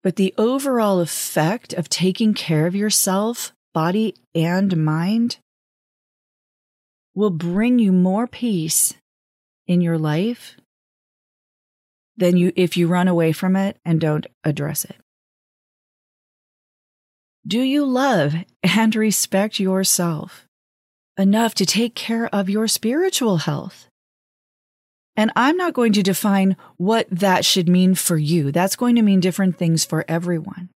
But 0.02 0.16
the 0.16 0.34
overall 0.38 1.00
effect 1.00 1.72
of 1.72 1.88
taking 1.88 2.32
care 2.32 2.66
of 2.66 2.74
yourself, 2.74 3.52
body 3.74 4.14
and 4.34 4.76
mind, 4.76 5.38
will 7.14 7.30
bring 7.30 7.78
you 7.78 7.92
more 7.92 8.26
peace 8.26 8.94
in 9.66 9.80
your 9.80 9.98
life 9.98 10.56
than 12.16 12.36
you 12.36 12.52
if 12.56 12.76
you 12.76 12.86
run 12.86 13.08
away 13.08 13.32
from 13.32 13.56
it 13.56 13.78
and 13.84 14.00
don't 14.00 14.26
address 14.44 14.84
it. 14.84 14.96
Do 17.46 17.60
you 17.60 17.84
love 17.84 18.34
and 18.62 18.94
respect 18.94 19.58
yourself 19.58 20.46
enough 21.20 21.54
to 21.54 21.66
take 21.66 21.94
care 21.94 22.26
of 22.34 22.50
your 22.50 22.66
spiritual 22.66 23.38
health? 23.38 23.86
And 25.16 25.30
I'm 25.36 25.56
not 25.56 25.74
going 25.74 25.92
to 25.92 26.02
define 26.02 26.56
what 26.76 27.06
that 27.10 27.44
should 27.44 27.68
mean 27.68 27.94
for 27.94 28.16
you. 28.16 28.50
That's 28.50 28.76
going 28.76 28.96
to 28.96 29.02
mean 29.02 29.20
different 29.20 29.58
things 29.58 29.84
for 29.84 30.04
everyone. 30.08 30.70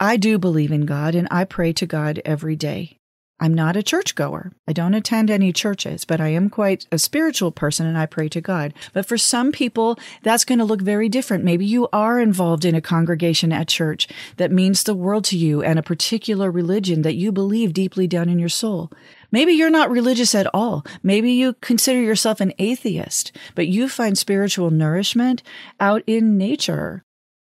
I 0.00 0.16
do 0.16 0.38
believe 0.38 0.72
in 0.72 0.86
God 0.86 1.14
and 1.14 1.28
I 1.30 1.44
pray 1.44 1.72
to 1.74 1.86
God 1.86 2.20
every 2.24 2.56
day. 2.56 2.98
I'm 3.42 3.54
not 3.54 3.74
a 3.74 3.82
churchgoer. 3.82 4.52
I 4.68 4.72
don't 4.72 4.94
attend 4.94 5.28
any 5.28 5.52
churches, 5.52 6.04
but 6.04 6.20
I 6.20 6.28
am 6.28 6.48
quite 6.48 6.86
a 6.92 6.98
spiritual 6.98 7.50
person 7.50 7.86
and 7.86 7.98
I 7.98 8.06
pray 8.06 8.28
to 8.28 8.40
God. 8.40 8.72
But 8.92 9.04
for 9.04 9.18
some 9.18 9.50
people, 9.50 9.98
that's 10.22 10.44
going 10.44 10.60
to 10.60 10.64
look 10.64 10.80
very 10.80 11.08
different. 11.08 11.42
Maybe 11.42 11.66
you 11.66 11.88
are 11.92 12.20
involved 12.20 12.64
in 12.64 12.76
a 12.76 12.80
congregation 12.80 13.52
at 13.52 13.66
church 13.66 14.06
that 14.36 14.52
means 14.52 14.84
the 14.84 14.94
world 14.94 15.24
to 15.24 15.36
you 15.36 15.60
and 15.60 15.76
a 15.76 15.82
particular 15.82 16.52
religion 16.52 17.02
that 17.02 17.16
you 17.16 17.32
believe 17.32 17.72
deeply 17.72 18.06
down 18.06 18.28
in 18.28 18.38
your 18.38 18.48
soul. 18.48 18.92
Maybe 19.32 19.54
you're 19.54 19.70
not 19.70 19.90
religious 19.90 20.36
at 20.36 20.46
all. 20.54 20.86
Maybe 21.02 21.32
you 21.32 21.54
consider 21.54 22.00
yourself 22.00 22.40
an 22.40 22.52
atheist, 22.60 23.32
but 23.56 23.66
you 23.66 23.88
find 23.88 24.16
spiritual 24.16 24.70
nourishment 24.70 25.42
out 25.80 26.04
in 26.06 26.38
nature 26.38 27.02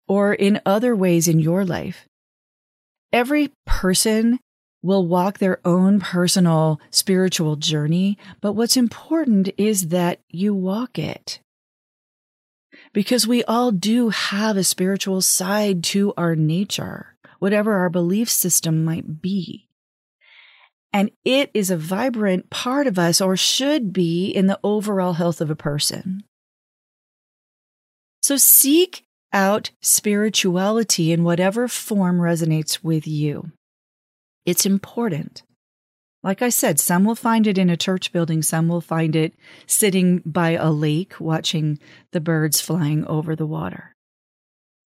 or 0.05 0.33
in 0.33 0.59
other 0.65 0.93
ways 0.93 1.29
in 1.29 1.39
your 1.39 1.63
life. 1.63 2.09
Every 3.13 3.53
person 3.65 4.39
will 4.81 5.05
walk 5.05 5.39
their 5.39 5.59
own 5.65 5.99
personal 5.99 6.79
spiritual 6.91 7.55
journey, 7.55 8.17
but 8.41 8.53
what's 8.53 8.77
important 8.77 9.49
is 9.57 9.89
that 9.89 10.19
you 10.29 10.53
walk 10.53 10.99
it. 10.99 11.39
Because 12.93 13.27
we 13.27 13.43
all 13.43 13.71
do 13.71 14.09
have 14.09 14.55
a 14.55 14.63
spiritual 14.63 15.21
side 15.21 15.83
to 15.85 16.13
our 16.15 16.35
nature, 16.35 17.17
whatever 17.39 17.73
our 17.73 17.89
belief 17.89 18.29
system 18.29 18.85
might 18.85 19.21
be. 19.21 19.67
And 20.93 21.11
it 21.25 21.51
is 21.53 21.69
a 21.69 21.77
vibrant 21.77 22.49
part 22.49 22.87
of 22.87 22.97
us, 22.97 23.19
or 23.19 23.35
should 23.35 23.91
be, 23.91 24.29
in 24.29 24.47
the 24.47 24.59
overall 24.63 25.13
health 25.13 25.41
of 25.41 25.49
a 25.49 25.55
person. 25.55 26.23
So 28.21 28.37
seek 28.37 29.03
out 29.33 29.71
spirituality 29.81 31.11
in 31.11 31.23
whatever 31.23 31.67
form 31.67 32.19
resonates 32.19 32.83
with 32.83 33.05
you. 33.07 33.51
It's 34.47 34.65
important. 34.65 35.43
Like 36.23 36.41
I 36.41 36.47
said, 36.47 36.79
some 36.79 37.03
will 37.03 37.15
find 37.15 37.45
it 37.45 37.57
in 37.57 37.69
a 37.69 37.75
church 37.75 38.13
building, 38.13 38.41
some 38.41 38.69
will 38.69 38.81
find 38.81 39.13
it 39.13 39.33
sitting 39.67 40.23
by 40.25 40.51
a 40.51 40.71
lake 40.71 41.19
watching 41.19 41.79
the 42.13 42.21
birds 42.21 42.61
flying 42.61 43.05
over 43.05 43.35
the 43.35 43.45
water. 43.45 43.93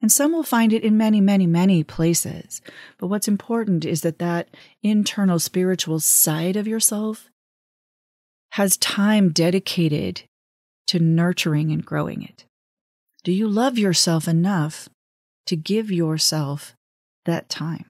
And 0.01 0.13
some 0.13 0.31
will 0.31 0.43
find 0.43 0.71
it 0.71 0.85
in 0.85 0.95
many, 0.95 1.19
many, 1.19 1.45
many 1.45 1.83
places. 1.83 2.61
But 2.97 3.07
what's 3.07 3.27
important 3.27 3.83
is 3.83 3.99
that 4.01 4.19
that 4.19 4.47
internal 4.81 5.39
spiritual 5.39 5.99
side 5.99 6.55
of 6.55 6.65
yourself 6.65 7.29
has 8.53 8.77
time 8.77 9.33
dedicated 9.33 10.23
to 10.87 10.99
nurturing 10.99 11.69
and 11.71 11.85
growing 11.85 12.23
it. 12.23 12.45
Do 13.25 13.33
you 13.33 13.49
love 13.49 13.77
yourself 13.77 14.25
enough 14.25 14.87
to 15.47 15.57
give 15.57 15.91
yourself 15.91 16.75
that 17.25 17.49
time? 17.49 17.88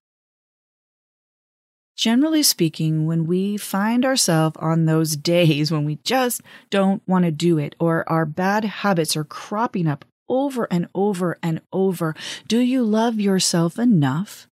Generally 1.99 2.43
speaking, 2.43 3.07
when 3.07 3.27
we 3.27 3.57
find 3.57 4.05
ourselves 4.05 4.55
on 4.61 4.85
those 4.85 5.17
days 5.35 5.69
when 5.69 5.83
we 5.83 5.97
just 6.05 6.41
don't 6.69 7.05
want 7.05 7.25
to 7.25 7.31
do 7.31 7.57
it 7.57 7.75
or 7.77 8.07
our 8.09 8.25
bad 8.25 8.63
habits 8.63 9.17
are 9.17 9.25
cropping 9.25 9.85
up 9.85 10.05
over 10.29 10.65
and 10.71 10.87
over 10.95 11.37
and 11.43 11.59
over, 11.73 12.15
do 12.47 12.59
you 12.59 12.83
love 12.83 13.19
yourself 13.19 13.77
enough 13.77 14.47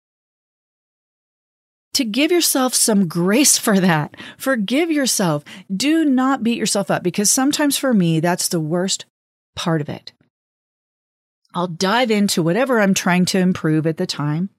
to 1.93 2.03
give 2.03 2.33
yourself 2.33 2.73
some 2.73 3.07
grace 3.07 3.57
for 3.65 3.79
that. 3.79 4.17
Forgive 4.37 4.91
yourself. 4.91 5.45
Do 5.73 6.03
not 6.03 6.43
beat 6.43 6.57
yourself 6.57 6.91
up 6.91 7.01
because 7.01 7.31
sometimes 7.31 7.77
for 7.77 7.93
me, 7.93 8.19
that's 8.19 8.49
the 8.49 8.59
worst 8.59 9.05
part 9.55 9.79
of 9.79 9.87
it. 9.87 10.11
I'll 11.53 11.67
dive 11.67 12.11
into 12.11 12.43
whatever 12.43 12.81
I'm 12.81 12.93
trying 12.93 13.23
to 13.27 13.39
improve 13.39 13.87
at 13.87 13.95
the 13.95 14.05
time. 14.05 14.49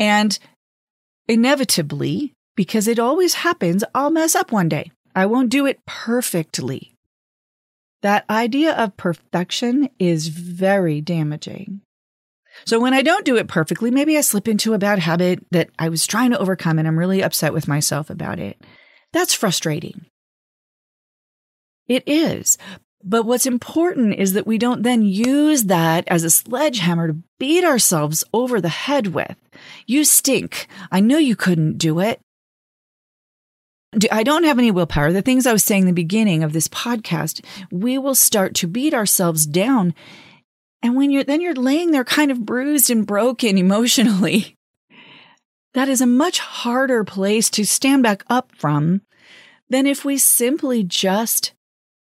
And 0.00 0.36
inevitably, 1.28 2.32
because 2.56 2.88
it 2.88 2.98
always 2.98 3.34
happens, 3.34 3.84
I'll 3.94 4.10
mess 4.10 4.34
up 4.34 4.52
one 4.52 4.68
day. 4.68 4.90
I 5.14 5.26
won't 5.26 5.50
do 5.50 5.66
it 5.66 5.84
perfectly. 5.86 6.94
That 8.02 8.28
idea 8.28 8.74
of 8.74 8.96
perfection 8.96 9.88
is 9.98 10.28
very 10.28 11.00
damaging. 11.00 11.80
So 12.64 12.78
when 12.78 12.94
I 12.94 13.02
don't 13.02 13.24
do 13.24 13.36
it 13.36 13.48
perfectly, 13.48 13.90
maybe 13.90 14.16
I 14.16 14.20
slip 14.20 14.46
into 14.46 14.74
a 14.74 14.78
bad 14.78 14.98
habit 14.98 15.44
that 15.50 15.70
I 15.78 15.88
was 15.88 16.06
trying 16.06 16.30
to 16.30 16.38
overcome 16.38 16.78
and 16.78 16.86
I'm 16.86 16.98
really 16.98 17.22
upset 17.22 17.52
with 17.52 17.66
myself 17.66 18.10
about 18.10 18.38
it. 18.38 18.60
That's 19.12 19.34
frustrating. 19.34 20.06
It 21.86 22.04
is. 22.06 22.58
But 23.06 23.24
what's 23.24 23.44
important 23.44 24.14
is 24.14 24.32
that 24.32 24.46
we 24.46 24.56
don't 24.56 24.82
then 24.82 25.02
use 25.02 25.64
that 25.64 26.08
as 26.08 26.24
a 26.24 26.30
sledgehammer 26.30 27.08
to 27.08 27.18
beat 27.38 27.62
ourselves 27.62 28.24
over 28.32 28.62
the 28.62 28.70
head 28.70 29.08
with. 29.08 29.36
You 29.86 30.04
stink. 30.04 30.66
I 30.90 31.00
know 31.00 31.18
you 31.18 31.36
couldn't 31.36 31.76
do 31.76 32.00
it. 32.00 32.20
I 34.10 34.22
don't 34.22 34.44
have 34.44 34.58
any 34.58 34.70
willpower. 34.70 35.12
The 35.12 35.22
things 35.22 35.46
I 35.46 35.52
was 35.52 35.62
saying 35.62 35.82
in 35.82 35.86
the 35.86 35.92
beginning 35.92 36.42
of 36.42 36.54
this 36.54 36.66
podcast, 36.66 37.44
we 37.70 37.98
will 37.98 38.14
start 38.14 38.54
to 38.56 38.66
beat 38.66 38.94
ourselves 38.94 39.44
down. 39.44 39.94
And 40.82 40.96
when 40.96 41.10
you're, 41.10 41.24
then 41.24 41.42
you're 41.42 41.54
laying 41.54 41.90
there 41.90 42.04
kind 42.04 42.30
of 42.30 42.46
bruised 42.46 42.90
and 42.90 43.06
broken 43.06 43.58
emotionally. 43.58 44.56
That 45.74 45.88
is 45.88 46.00
a 46.00 46.06
much 46.06 46.38
harder 46.38 47.04
place 47.04 47.50
to 47.50 47.66
stand 47.66 48.02
back 48.02 48.24
up 48.30 48.50
from 48.56 49.02
than 49.68 49.86
if 49.86 50.04
we 50.04 50.16
simply 50.16 50.84
just 50.84 51.52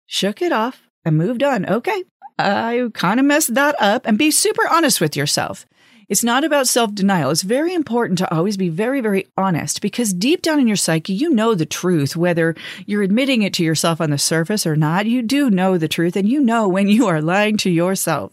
shook 0.09 0.43
it 0.43 0.50
off 0.50 0.83
and 1.05 1.17
moved 1.17 1.45
on. 1.45 1.65
Okay, 1.67 2.03
I 2.37 2.88
kind 2.95 3.21
of 3.21 3.27
messed 3.27 3.55
that 3.55 3.77
up 3.81 4.07
and 4.07 4.19
be 4.19 4.33
super 4.33 4.67
honest 4.69 5.00
with 5.00 5.15
yourself. 5.17 5.67
It's 6.09 6.25
not 6.25 6.43
about 6.43 6.67
self 6.67 6.95
denial. 6.95 7.31
It's 7.31 7.43
very 7.43 7.75
important 7.75 8.19
to 8.19 8.35
always 8.35 8.57
be 8.57 8.71
very, 8.71 9.03
very 9.03 9.27
honest 9.37 9.83
because 9.83 10.15
deep 10.15 10.41
down 10.41 10.59
in 10.59 10.67
your 10.67 10.77
psyche, 10.77 11.12
you 11.12 11.29
know 11.29 11.55
the 11.55 11.67
truth, 11.67 12.17
whether 12.17 12.57
you're 12.87 13.03
admitting 13.03 13.43
it 13.43 13.53
to 13.55 13.65
yourself 13.65 14.00
on 14.00 14.09
the 14.11 14.17
surface 14.17 14.67
or 14.67 14.75
not. 14.75 15.05
You 15.05 15.21
do 15.21 15.50
know 15.50 15.77
the 15.77 15.87
truth 15.87 16.17
and 16.17 16.27
you 16.27 16.41
know 16.41 16.66
when 16.66 16.88
you 16.88 17.07
are 17.07 17.21
lying 17.21 17.59
to 17.59 17.71
yourself. 17.71 18.33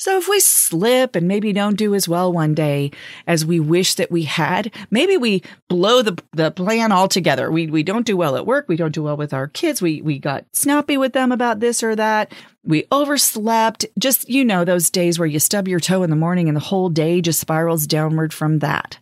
So 0.00 0.16
if 0.16 0.30
we 0.30 0.40
slip 0.40 1.14
and 1.14 1.28
maybe 1.28 1.52
don't 1.52 1.76
do 1.76 1.94
as 1.94 2.08
well 2.08 2.32
one 2.32 2.54
day 2.54 2.90
as 3.26 3.44
we 3.44 3.60
wish 3.60 3.96
that 3.96 4.10
we 4.10 4.22
had, 4.22 4.72
maybe 4.90 5.18
we 5.18 5.42
blow 5.68 6.00
the, 6.00 6.16
the 6.32 6.50
plan 6.50 6.90
altogether. 6.90 7.50
We, 7.50 7.66
we 7.66 7.82
don't 7.82 8.06
do 8.06 8.16
well 8.16 8.34
at 8.34 8.46
work. 8.46 8.64
We 8.66 8.76
don't 8.76 8.94
do 8.94 9.02
well 9.02 9.18
with 9.18 9.34
our 9.34 9.46
kids. 9.46 9.82
We, 9.82 10.00
we 10.00 10.18
got 10.18 10.46
snappy 10.54 10.96
with 10.96 11.12
them 11.12 11.32
about 11.32 11.60
this 11.60 11.82
or 11.82 11.94
that. 11.96 12.32
We 12.64 12.86
overslept. 12.90 13.84
Just, 13.98 14.26
you 14.26 14.42
know, 14.42 14.64
those 14.64 14.88
days 14.88 15.18
where 15.18 15.28
you 15.28 15.38
stub 15.38 15.68
your 15.68 15.80
toe 15.80 16.02
in 16.02 16.08
the 16.08 16.16
morning 16.16 16.48
and 16.48 16.56
the 16.56 16.60
whole 16.60 16.88
day 16.88 17.20
just 17.20 17.38
spirals 17.38 17.86
downward 17.86 18.32
from 18.32 18.60
that. 18.60 18.96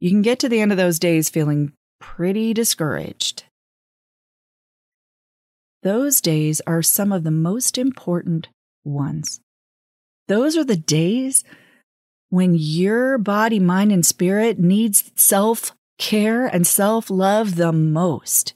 You 0.00 0.08
can 0.08 0.22
get 0.22 0.38
to 0.38 0.48
the 0.48 0.62
end 0.62 0.72
of 0.72 0.78
those 0.78 0.98
days 0.98 1.28
feeling 1.28 1.74
pretty 2.00 2.54
discouraged. 2.54 3.44
Those 5.82 6.22
days 6.22 6.62
are 6.66 6.80
some 6.80 7.12
of 7.12 7.22
the 7.22 7.30
most 7.30 7.76
important 7.76 8.48
ones. 8.82 9.40
Those 10.28 10.56
are 10.56 10.64
the 10.64 10.76
days 10.76 11.44
when 12.30 12.56
your 12.56 13.18
body, 13.18 13.60
mind, 13.60 13.92
and 13.92 14.04
spirit 14.04 14.58
needs 14.58 15.12
self 15.14 15.72
care 15.98 16.46
and 16.46 16.66
self 16.66 17.10
love 17.10 17.56
the 17.56 17.72
most. 17.72 18.54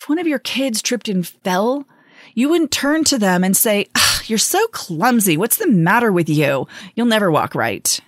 If 0.00 0.08
one 0.08 0.18
of 0.18 0.26
your 0.26 0.38
kids 0.38 0.82
tripped 0.82 1.08
and 1.08 1.26
fell, 1.26 1.86
you 2.34 2.50
wouldn't 2.50 2.70
turn 2.70 3.04
to 3.04 3.18
them 3.18 3.42
and 3.42 3.56
say, 3.56 3.86
ah, 3.96 4.22
You're 4.26 4.38
so 4.38 4.66
clumsy. 4.68 5.36
What's 5.36 5.56
the 5.56 5.68
matter 5.68 6.12
with 6.12 6.28
you? 6.28 6.68
You'll 6.94 7.06
never 7.06 7.30
walk 7.30 7.54
right. 7.54 8.00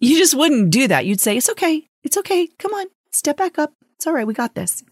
You 0.00 0.18
just 0.18 0.34
wouldn't 0.34 0.70
do 0.70 0.88
that. 0.88 1.06
You'd 1.06 1.20
say, 1.20 1.36
It's 1.36 1.50
okay. 1.50 1.86
It's 2.02 2.16
okay. 2.16 2.48
Come 2.58 2.74
on. 2.74 2.86
Step 3.12 3.36
back 3.36 3.58
up. 3.58 3.72
It's 3.94 4.06
all 4.06 4.12
right. 4.12 4.26
We 4.26 4.34
got 4.34 4.54
this. 4.54 4.82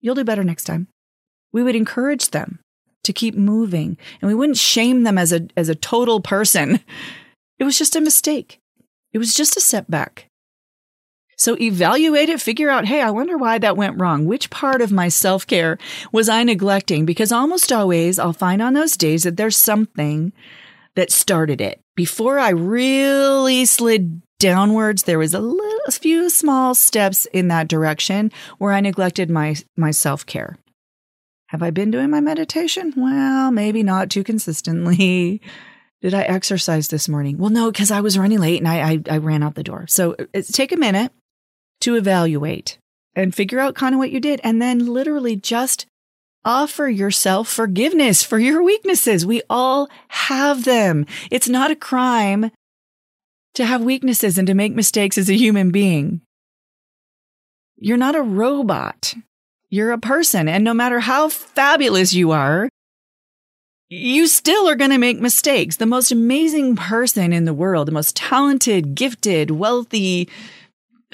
You'll 0.00 0.14
do 0.14 0.24
better 0.24 0.44
next 0.44 0.64
time. 0.64 0.88
We 1.52 1.62
would 1.62 1.76
encourage 1.76 2.30
them 2.30 2.58
to 3.04 3.12
keep 3.12 3.34
moving 3.34 3.96
and 4.20 4.28
we 4.28 4.34
wouldn't 4.34 4.58
shame 4.58 5.02
them 5.02 5.18
as 5.18 5.32
a 5.32 5.48
as 5.56 5.68
a 5.68 5.74
total 5.74 6.20
person. 6.20 6.80
It 7.58 7.64
was 7.64 7.76
just 7.76 7.94
a 7.94 8.00
mistake. 8.00 8.58
It 9.12 9.18
was 9.18 9.34
just 9.34 9.54
a 9.54 9.60
setback. 9.60 10.30
So 11.40 11.56
evaluate 11.58 12.28
it, 12.28 12.38
figure 12.38 12.68
out, 12.68 12.84
hey, 12.84 13.00
I 13.00 13.10
wonder 13.10 13.38
why 13.38 13.56
that 13.56 13.76
went 13.76 13.98
wrong. 13.98 14.26
Which 14.26 14.50
part 14.50 14.82
of 14.82 14.92
my 14.92 15.08
self 15.08 15.46
care 15.46 15.78
was 16.12 16.28
I 16.28 16.42
neglecting? 16.42 17.06
Because 17.06 17.32
almost 17.32 17.72
always 17.72 18.18
I'll 18.18 18.34
find 18.34 18.60
on 18.60 18.74
those 18.74 18.96
days 18.96 19.22
that 19.22 19.38
there's 19.38 19.56
something 19.56 20.34
that 20.96 21.10
started 21.10 21.62
it. 21.62 21.80
Before 21.96 22.38
I 22.38 22.50
really 22.50 23.64
slid 23.64 24.20
downwards, 24.38 25.04
there 25.04 25.18
was 25.18 25.32
a 25.32 25.40
little, 25.40 25.80
a 25.86 25.92
few 25.92 26.28
small 26.28 26.74
steps 26.74 27.26
in 27.32 27.48
that 27.48 27.68
direction 27.68 28.32
where 28.58 28.72
I 28.72 28.80
neglected 28.80 29.30
my, 29.30 29.56
my 29.78 29.92
self 29.92 30.26
care. 30.26 30.58
Have 31.50 31.64
I 31.64 31.70
been 31.70 31.90
doing 31.90 32.10
my 32.10 32.20
meditation? 32.20 32.94
Well, 32.96 33.50
maybe 33.50 33.82
not 33.82 34.08
too 34.08 34.22
consistently. 34.22 35.42
Did 36.00 36.14
I 36.14 36.22
exercise 36.22 36.86
this 36.86 37.08
morning? 37.08 37.38
Well, 37.38 37.50
no, 37.50 37.72
because 37.72 37.90
I 37.90 38.02
was 38.02 38.16
running 38.16 38.38
late 38.38 38.60
and 38.60 38.68
I, 38.68 38.92
I, 38.92 39.02
I 39.10 39.18
ran 39.18 39.42
out 39.42 39.56
the 39.56 39.64
door. 39.64 39.86
So 39.88 40.14
uh, 40.32 40.42
take 40.52 40.70
a 40.70 40.76
minute 40.76 41.10
to 41.80 41.96
evaluate 41.96 42.78
and 43.16 43.34
figure 43.34 43.58
out 43.58 43.74
kind 43.74 43.96
of 43.96 43.98
what 43.98 44.12
you 44.12 44.20
did. 44.20 44.40
And 44.44 44.62
then 44.62 44.86
literally 44.86 45.34
just 45.34 45.86
offer 46.44 46.88
yourself 46.88 47.48
forgiveness 47.48 48.22
for 48.22 48.38
your 48.38 48.62
weaknesses. 48.62 49.26
We 49.26 49.42
all 49.50 49.90
have 50.06 50.64
them. 50.64 51.04
It's 51.32 51.48
not 51.48 51.72
a 51.72 51.76
crime 51.76 52.52
to 53.54 53.64
have 53.64 53.82
weaknesses 53.82 54.38
and 54.38 54.46
to 54.46 54.54
make 54.54 54.72
mistakes 54.72 55.18
as 55.18 55.28
a 55.28 55.36
human 55.36 55.72
being. 55.72 56.20
You're 57.76 57.96
not 57.96 58.14
a 58.14 58.22
robot. 58.22 59.14
You're 59.70 59.92
a 59.92 59.98
person. 59.98 60.48
And 60.48 60.64
no 60.64 60.74
matter 60.74 61.00
how 61.00 61.28
fabulous 61.28 62.12
you 62.12 62.32
are, 62.32 62.68
you 63.88 64.26
still 64.26 64.68
are 64.68 64.76
going 64.76 64.90
to 64.90 64.98
make 64.98 65.20
mistakes. 65.20 65.76
The 65.76 65.86
most 65.86 66.12
amazing 66.12 66.76
person 66.76 67.32
in 67.32 67.44
the 67.44 67.54
world, 67.54 67.88
the 67.88 67.92
most 67.92 68.16
talented, 68.16 68.94
gifted, 68.94 69.50
wealthy, 69.50 70.28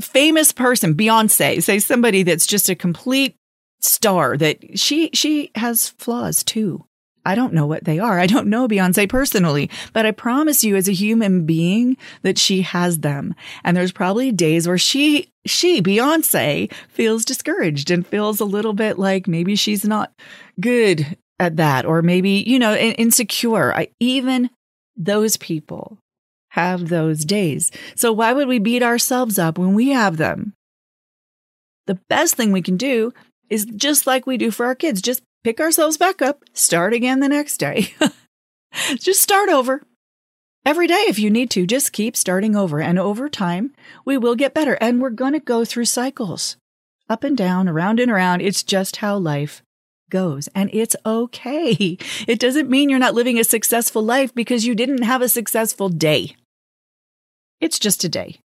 famous 0.00 0.52
person, 0.52 0.94
Beyonce, 0.94 1.62
say 1.62 1.78
somebody 1.78 2.22
that's 2.22 2.46
just 2.46 2.68
a 2.68 2.74
complete 2.74 3.36
star 3.80 4.36
that 4.36 4.78
she 4.78 5.10
she 5.12 5.50
has 5.54 5.90
flaws 5.90 6.42
too. 6.42 6.84
I 7.24 7.34
don't 7.34 7.52
know 7.52 7.66
what 7.66 7.84
they 7.84 7.98
are. 7.98 8.20
I 8.20 8.26
don't 8.26 8.46
know 8.46 8.68
Beyonce 8.68 9.08
personally, 9.08 9.68
but 9.92 10.06
I 10.06 10.12
promise 10.12 10.62
you 10.62 10.76
as 10.76 10.88
a 10.88 10.92
human 10.92 11.44
being 11.44 11.96
that 12.22 12.38
she 12.38 12.62
has 12.62 13.00
them. 13.00 13.34
And 13.64 13.76
there's 13.76 13.90
probably 13.90 14.30
days 14.30 14.68
where 14.68 14.78
she, 14.78 15.32
she, 15.46 15.82
Beyonce 15.82 16.72
feels 16.88 17.24
discouraged 17.24 17.90
and 17.90 18.06
feels 18.06 18.40
a 18.40 18.44
little 18.44 18.72
bit 18.72 18.98
like 18.98 19.26
maybe 19.26 19.56
she's 19.56 19.84
not 19.84 20.12
good 20.60 21.16
at 21.38 21.56
that 21.56 21.84
or 21.84 22.02
maybe, 22.02 22.44
you 22.46 22.58
know, 22.58 22.74
insecure. 22.74 23.74
I, 23.74 23.88
even 24.00 24.50
those 24.96 25.36
people 25.36 25.98
have 26.50 26.88
those 26.88 27.24
days. 27.24 27.70
So 27.94 28.12
why 28.12 28.32
would 28.32 28.48
we 28.48 28.58
beat 28.58 28.82
ourselves 28.82 29.38
up 29.38 29.58
when 29.58 29.74
we 29.74 29.90
have 29.90 30.16
them? 30.16 30.54
The 31.86 31.98
best 32.08 32.34
thing 32.34 32.52
we 32.52 32.62
can 32.62 32.76
do 32.76 33.12
is 33.48 33.64
just 33.64 34.06
like 34.06 34.26
we 34.26 34.36
do 34.36 34.50
for 34.50 34.66
our 34.66 34.74
kids. 34.74 35.00
Just 35.00 35.22
pick 35.44 35.60
ourselves 35.60 35.96
back 35.96 36.20
up, 36.20 36.42
start 36.52 36.92
again 36.92 37.20
the 37.20 37.28
next 37.28 37.58
day. 37.58 37.94
Just 38.96 39.22
start 39.22 39.48
over. 39.48 39.82
Every 40.66 40.88
day 40.88 41.04
if 41.08 41.18
you 41.18 41.30
need 41.30 41.48
to. 41.50 41.66
Just 41.66 41.92
keep 41.92 42.16
starting 42.16 42.56
over. 42.56 42.80
And 42.80 42.98
over 42.98 43.30
time, 43.30 43.72
we 44.04 44.18
will 44.18 44.34
get 44.34 44.52
better. 44.52 44.74
And 44.74 45.00
we're 45.00 45.10
going 45.10 45.32
to 45.32 45.40
go 45.40 45.64
through 45.64 45.86
cycles 45.86 46.56
up 47.08 47.24
and 47.24 47.36
down, 47.36 47.68
around 47.68 48.00
and 48.00 48.10
around. 48.10 48.42
It's 48.42 48.64
just 48.64 48.96
how 48.96 49.16
life 49.16 49.62
goes. 50.10 50.48
And 50.54 50.68
it's 50.72 50.96
okay. 51.06 51.96
It 52.26 52.40
doesn't 52.40 52.68
mean 52.68 52.90
you're 52.90 52.98
not 52.98 53.14
living 53.14 53.38
a 53.38 53.44
successful 53.44 54.02
life 54.02 54.34
because 54.34 54.66
you 54.66 54.74
didn't 54.74 55.02
have 55.02 55.22
a 55.22 55.28
successful 55.28 55.88
day. 55.88 56.34
It's 57.60 57.78
just 57.78 58.04
a 58.04 58.08
day. 58.08 58.40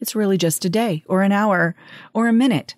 It's 0.00 0.14
really 0.14 0.36
just 0.36 0.64
a 0.64 0.68
day 0.68 1.04
or 1.06 1.22
an 1.22 1.32
hour 1.32 1.74
or 2.12 2.26
a 2.26 2.32
minute. 2.32 2.74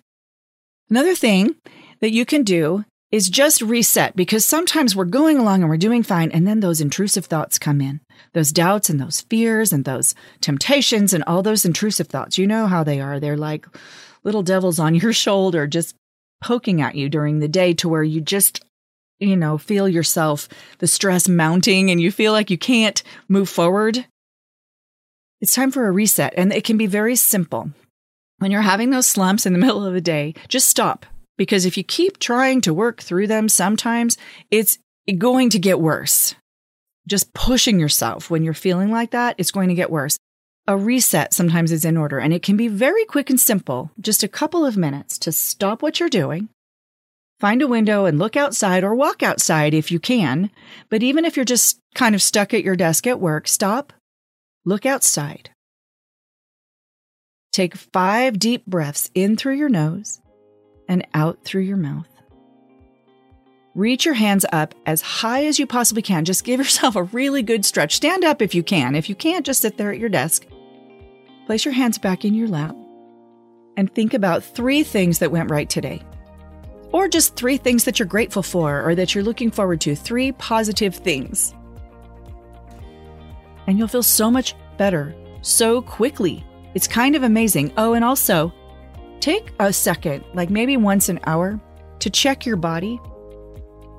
Another 0.89 1.15
thing 1.15 1.55
that 1.99 2.11
you 2.11 2.25
can 2.25 2.43
do 2.43 2.85
is 3.11 3.29
just 3.29 3.61
reset 3.61 4.15
because 4.15 4.45
sometimes 4.45 4.95
we're 4.95 5.05
going 5.05 5.37
along 5.37 5.61
and 5.61 5.69
we're 5.69 5.77
doing 5.77 6.01
fine. 6.01 6.31
And 6.31 6.47
then 6.47 6.61
those 6.61 6.79
intrusive 6.79 7.25
thoughts 7.25 7.59
come 7.59 7.81
in, 7.81 7.99
those 8.33 8.53
doubts 8.53 8.89
and 8.89 8.99
those 8.99 9.21
fears 9.21 9.73
and 9.73 9.83
those 9.83 10.15
temptations 10.39 11.13
and 11.13 11.23
all 11.25 11.43
those 11.43 11.65
intrusive 11.65 12.07
thoughts. 12.07 12.37
You 12.37 12.47
know 12.47 12.67
how 12.67 12.83
they 12.83 13.01
are. 13.01 13.19
They're 13.19 13.37
like 13.37 13.65
little 14.23 14.43
devils 14.43 14.79
on 14.79 14.95
your 15.01 15.13
shoulder, 15.13 15.67
just 15.67 15.95
poking 16.41 16.81
at 16.81 16.95
you 16.95 17.09
during 17.09 17.39
the 17.39 17.47
day 17.47 17.73
to 17.73 17.89
where 17.89 18.03
you 18.03 18.21
just, 18.21 18.63
you 19.19 19.35
know, 19.35 19.57
feel 19.57 19.89
yourself, 19.89 20.47
the 20.79 20.87
stress 20.87 21.27
mounting 21.27 21.91
and 21.91 22.01
you 22.01 22.11
feel 22.11 22.31
like 22.31 22.49
you 22.49 22.57
can't 22.57 23.03
move 23.27 23.49
forward. 23.49 24.05
It's 25.41 25.55
time 25.55 25.71
for 25.71 25.87
a 25.87 25.91
reset. 25.91 26.33
And 26.37 26.53
it 26.53 26.63
can 26.63 26.77
be 26.77 26.87
very 26.87 27.15
simple. 27.15 27.71
When 28.37 28.51
you're 28.51 28.61
having 28.61 28.89
those 28.89 29.05
slumps 29.05 29.45
in 29.45 29.53
the 29.53 29.59
middle 29.65 29.85
of 29.85 29.93
the 29.93 30.01
day, 30.01 30.33
just 30.47 30.69
stop 30.69 31.05
because 31.41 31.65
if 31.65 31.75
you 31.75 31.83
keep 31.83 32.19
trying 32.19 32.61
to 32.61 32.71
work 32.71 33.01
through 33.01 33.25
them, 33.25 33.49
sometimes 33.49 34.15
it's 34.51 34.77
going 35.17 35.49
to 35.49 35.57
get 35.57 35.79
worse. 35.79 36.35
Just 37.07 37.33
pushing 37.33 37.79
yourself 37.79 38.29
when 38.29 38.43
you're 38.43 38.53
feeling 38.53 38.91
like 38.91 39.09
that, 39.09 39.33
it's 39.39 39.49
going 39.49 39.69
to 39.69 39.73
get 39.73 39.89
worse. 39.89 40.19
A 40.67 40.77
reset 40.77 41.33
sometimes 41.33 41.71
is 41.71 41.83
in 41.83 41.97
order, 41.97 42.19
and 42.19 42.31
it 42.31 42.43
can 42.43 42.57
be 42.57 42.67
very 42.67 43.05
quick 43.05 43.31
and 43.31 43.39
simple. 43.39 43.89
Just 43.99 44.21
a 44.21 44.27
couple 44.27 44.63
of 44.63 44.77
minutes 44.77 45.17
to 45.17 45.31
stop 45.31 45.81
what 45.81 45.99
you're 45.99 46.09
doing, 46.09 46.49
find 47.39 47.63
a 47.63 47.67
window 47.67 48.05
and 48.05 48.19
look 48.19 48.37
outside 48.37 48.83
or 48.83 48.93
walk 48.93 49.23
outside 49.23 49.73
if 49.73 49.89
you 49.89 49.99
can. 49.99 50.51
But 50.89 51.01
even 51.01 51.25
if 51.25 51.35
you're 51.35 51.43
just 51.43 51.79
kind 51.95 52.13
of 52.13 52.21
stuck 52.21 52.53
at 52.53 52.63
your 52.63 52.75
desk 52.75 53.07
at 53.07 53.19
work, 53.19 53.47
stop, 53.47 53.93
look 54.63 54.85
outside. 54.85 55.49
Take 57.51 57.75
five 57.75 58.37
deep 58.37 58.63
breaths 58.67 59.09
in 59.15 59.37
through 59.37 59.55
your 59.55 59.69
nose 59.69 60.20
and 60.91 61.07
out 61.13 61.39
through 61.45 61.61
your 61.61 61.77
mouth. 61.77 62.05
Reach 63.73 64.03
your 64.03 64.13
hands 64.13 64.45
up 64.51 64.75
as 64.85 65.01
high 65.01 65.45
as 65.45 65.57
you 65.57 65.65
possibly 65.65 66.01
can. 66.01 66.25
Just 66.25 66.43
give 66.43 66.59
yourself 66.59 66.97
a 66.97 67.03
really 67.03 67.41
good 67.41 67.63
stretch. 67.63 67.95
Stand 67.95 68.25
up 68.25 68.41
if 68.41 68.53
you 68.53 68.61
can. 68.61 68.93
If 68.93 69.07
you 69.07 69.15
can't, 69.15 69.45
just 69.45 69.61
sit 69.61 69.77
there 69.77 69.93
at 69.93 69.99
your 69.99 70.09
desk. 70.09 70.45
Place 71.45 71.63
your 71.63 71.73
hands 71.73 71.97
back 71.97 72.25
in 72.25 72.33
your 72.33 72.49
lap 72.49 72.75
and 73.77 73.91
think 73.95 74.13
about 74.13 74.43
three 74.43 74.83
things 74.83 75.19
that 75.19 75.31
went 75.31 75.49
right 75.49 75.69
today. 75.69 76.03
Or 76.91 77.07
just 77.07 77.37
three 77.37 77.55
things 77.55 77.85
that 77.85 77.97
you're 77.97 78.05
grateful 78.05 78.43
for 78.43 78.85
or 78.85 78.93
that 78.95 79.15
you're 79.15 79.23
looking 79.23 79.49
forward 79.49 79.79
to. 79.81 79.95
Three 79.95 80.33
positive 80.33 80.93
things. 80.93 81.55
And 83.65 83.79
you'll 83.79 83.87
feel 83.87 84.03
so 84.03 84.29
much 84.29 84.55
better 84.77 85.15
so 85.41 85.81
quickly. 85.81 86.45
It's 86.73 86.87
kind 86.87 87.15
of 87.15 87.23
amazing. 87.23 87.71
Oh, 87.77 87.93
and 87.93 88.03
also, 88.03 88.53
Take 89.21 89.53
a 89.59 89.71
second, 89.71 90.25
like 90.33 90.49
maybe 90.49 90.77
once 90.77 91.07
an 91.07 91.19
hour, 91.27 91.61
to 91.99 92.09
check 92.09 92.43
your 92.43 92.55
body. 92.55 92.99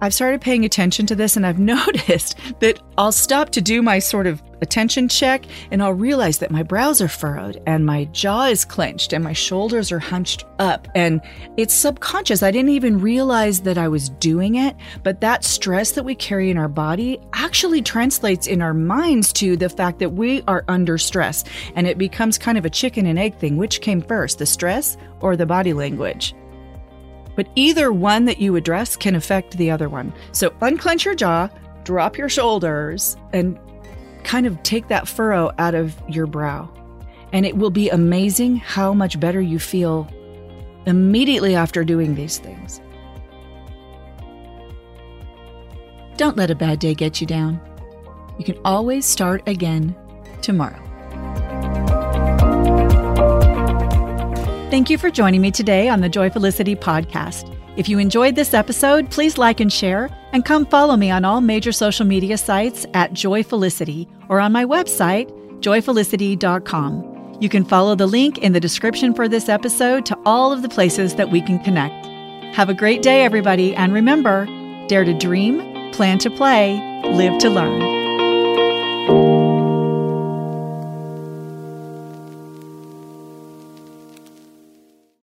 I've 0.02 0.12
started 0.12 0.40
paying 0.40 0.64
attention 0.64 1.06
to 1.06 1.14
this 1.14 1.36
and 1.36 1.46
I've 1.46 1.58
noticed 1.60 2.36
that 2.58 2.80
I'll 2.98 3.12
stop 3.12 3.50
to 3.50 3.60
do 3.60 3.82
my 3.82 4.00
sort 4.00 4.26
of 4.26 4.42
attention 4.60 5.08
check 5.08 5.44
and 5.70 5.80
I'll 5.80 5.94
realize 5.94 6.38
that 6.38 6.50
my 6.50 6.64
brows 6.64 7.00
are 7.00 7.08
furrowed 7.08 7.62
and 7.68 7.86
my 7.86 8.06
jaw 8.06 8.46
is 8.46 8.64
clenched 8.64 9.12
and 9.12 9.22
my 9.22 9.32
shoulders 9.32 9.92
are 9.92 10.00
hunched 10.00 10.44
up. 10.58 10.88
And 10.96 11.20
it's 11.56 11.72
subconscious. 11.72 12.42
I 12.42 12.50
didn't 12.50 12.70
even 12.70 13.00
realize 13.00 13.60
that 13.60 13.78
I 13.78 13.86
was 13.86 14.08
doing 14.08 14.56
it. 14.56 14.74
But 15.04 15.20
that 15.20 15.44
stress 15.44 15.92
that 15.92 16.04
we 16.04 16.16
carry 16.16 16.50
in 16.50 16.58
our 16.58 16.68
body 16.68 17.20
actually 17.32 17.80
translates 17.80 18.48
in 18.48 18.60
our 18.60 18.74
minds 18.74 19.32
to 19.34 19.56
the 19.56 19.68
fact 19.68 20.00
that 20.00 20.10
we 20.10 20.42
are 20.48 20.64
under 20.66 20.98
stress. 20.98 21.44
And 21.76 21.86
it 21.86 21.96
becomes 21.96 22.38
kind 22.38 22.58
of 22.58 22.64
a 22.64 22.70
chicken 22.70 23.06
and 23.06 23.20
egg 23.20 23.36
thing. 23.36 23.56
Which 23.56 23.80
came 23.80 24.02
first, 24.02 24.38
the 24.38 24.46
stress 24.46 24.96
or 25.20 25.36
the 25.36 25.46
body 25.46 25.72
language? 25.72 26.34
But 27.34 27.48
either 27.54 27.92
one 27.92 28.26
that 28.26 28.40
you 28.40 28.56
address 28.56 28.96
can 28.96 29.14
affect 29.14 29.56
the 29.56 29.70
other 29.70 29.88
one. 29.88 30.12
So 30.32 30.54
unclench 30.60 31.04
your 31.04 31.14
jaw, 31.14 31.48
drop 31.84 32.18
your 32.18 32.28
shoulders, 32.28 33.16
and 33.32 33.58
kind 34.24 34.46
of 34.46 34.62
take 34.62 34.88
that 34.88 35.08
furrow 35.08 35.52
out 35.58 35.74
of 35.74 35.94
your 36.08 36.26
brow. 36.26 36.68
And 37.32 37.46
it 37.46 37.56
will 37.56 37.70
be 37.70 37.88
amazing 37.88 38.56
how 38.56 38.92
much 38.92 39.18
better 39.18 39.40
you 39.40 39.58
feel 39.58 40.08
immediately 40.86 41.54
after 41.54 41.84
doing 41.84 42.14
these 42.14 42.38
things. 42.38 42.80
Don't 46.16 46.36
let 46.36 46.50
a 46.50 46.54
bad 46.54 46.78
day 46.78 46.94
get 46.94 47.20
you 47.20 47.26
down. 47.26 47.60
You 48.38 48.44
can 48.44 48.58
always 48.64 49.06
start 49.06 49.42
again 49.46 49.96
tomorrow. 50.42 50.91
Thank 54.72 54.88
you 54.88 54.96
for 54.96 55.10
joining 55.10 55.42
me 55.42 55.50
today 55.50 55.90
on 55.90 56.00
the 56.00 56.08
Joyfulicity 56.08 56.74
podcast. 56.74 57.54
If 57.76 57.90
you 57.90 57.98
enjoyed 57.98 58.36
this 58.36 58.54
episode, 58.54 59.10
please 59.10 59.36
like 59.36 59.60
and 59.60 59.70
share, 59.70 60.08
and 60.32 60.46
come 60.46 60.64
follow 60.64 60.96
me 60.96 61.10
on 61.10 61.26
all 61.26 61.42
major 61.42 61.72
social 61.72 62.06
media 62.06 62.38
sites 62.38 62.86
at 62.94 63.12
Joyfulicity 63.12 64.08
or 64.30 64.40
on 64.40 64.50
my 64.50 64.64
website, 64.64 65.30
joyfulicity.com. 65.60 67.36
You 67.38 67.50
can 67.50 67.66
follow 67.66 67.94
the 67.94 68.06
link 68.06 68.38
in 68.38 68.54
the 68.54 68.60
description 68.60 69.12
for 69.12 69.28
this 69.28 69.50
episode 69.50 70.06
to 70.06 70.18
all 70.24 70.54
of 70.54 70.62
the 70.62 70.70
places 70.70 71.16
that 71.16 71.30
we 71.30 71.42
can 71.42 71.58
connect. 71.58 72.06
Have 72.56 72.70
a 72.70 72.74
great 72.74 73.02
day, 73.02 73.26
everybody, 73.26 73.76
and 73.76 73.92
remember 73.92 74.46
dare 74.86 75.04
to 75.04 75.12
dream, 75.12 75.92
plan 75.92 76.16
to 76.20 76.30
play, 76.30 76.80
live 77.04 77.38
to 77.40 77.50
learn. 77.50 78.01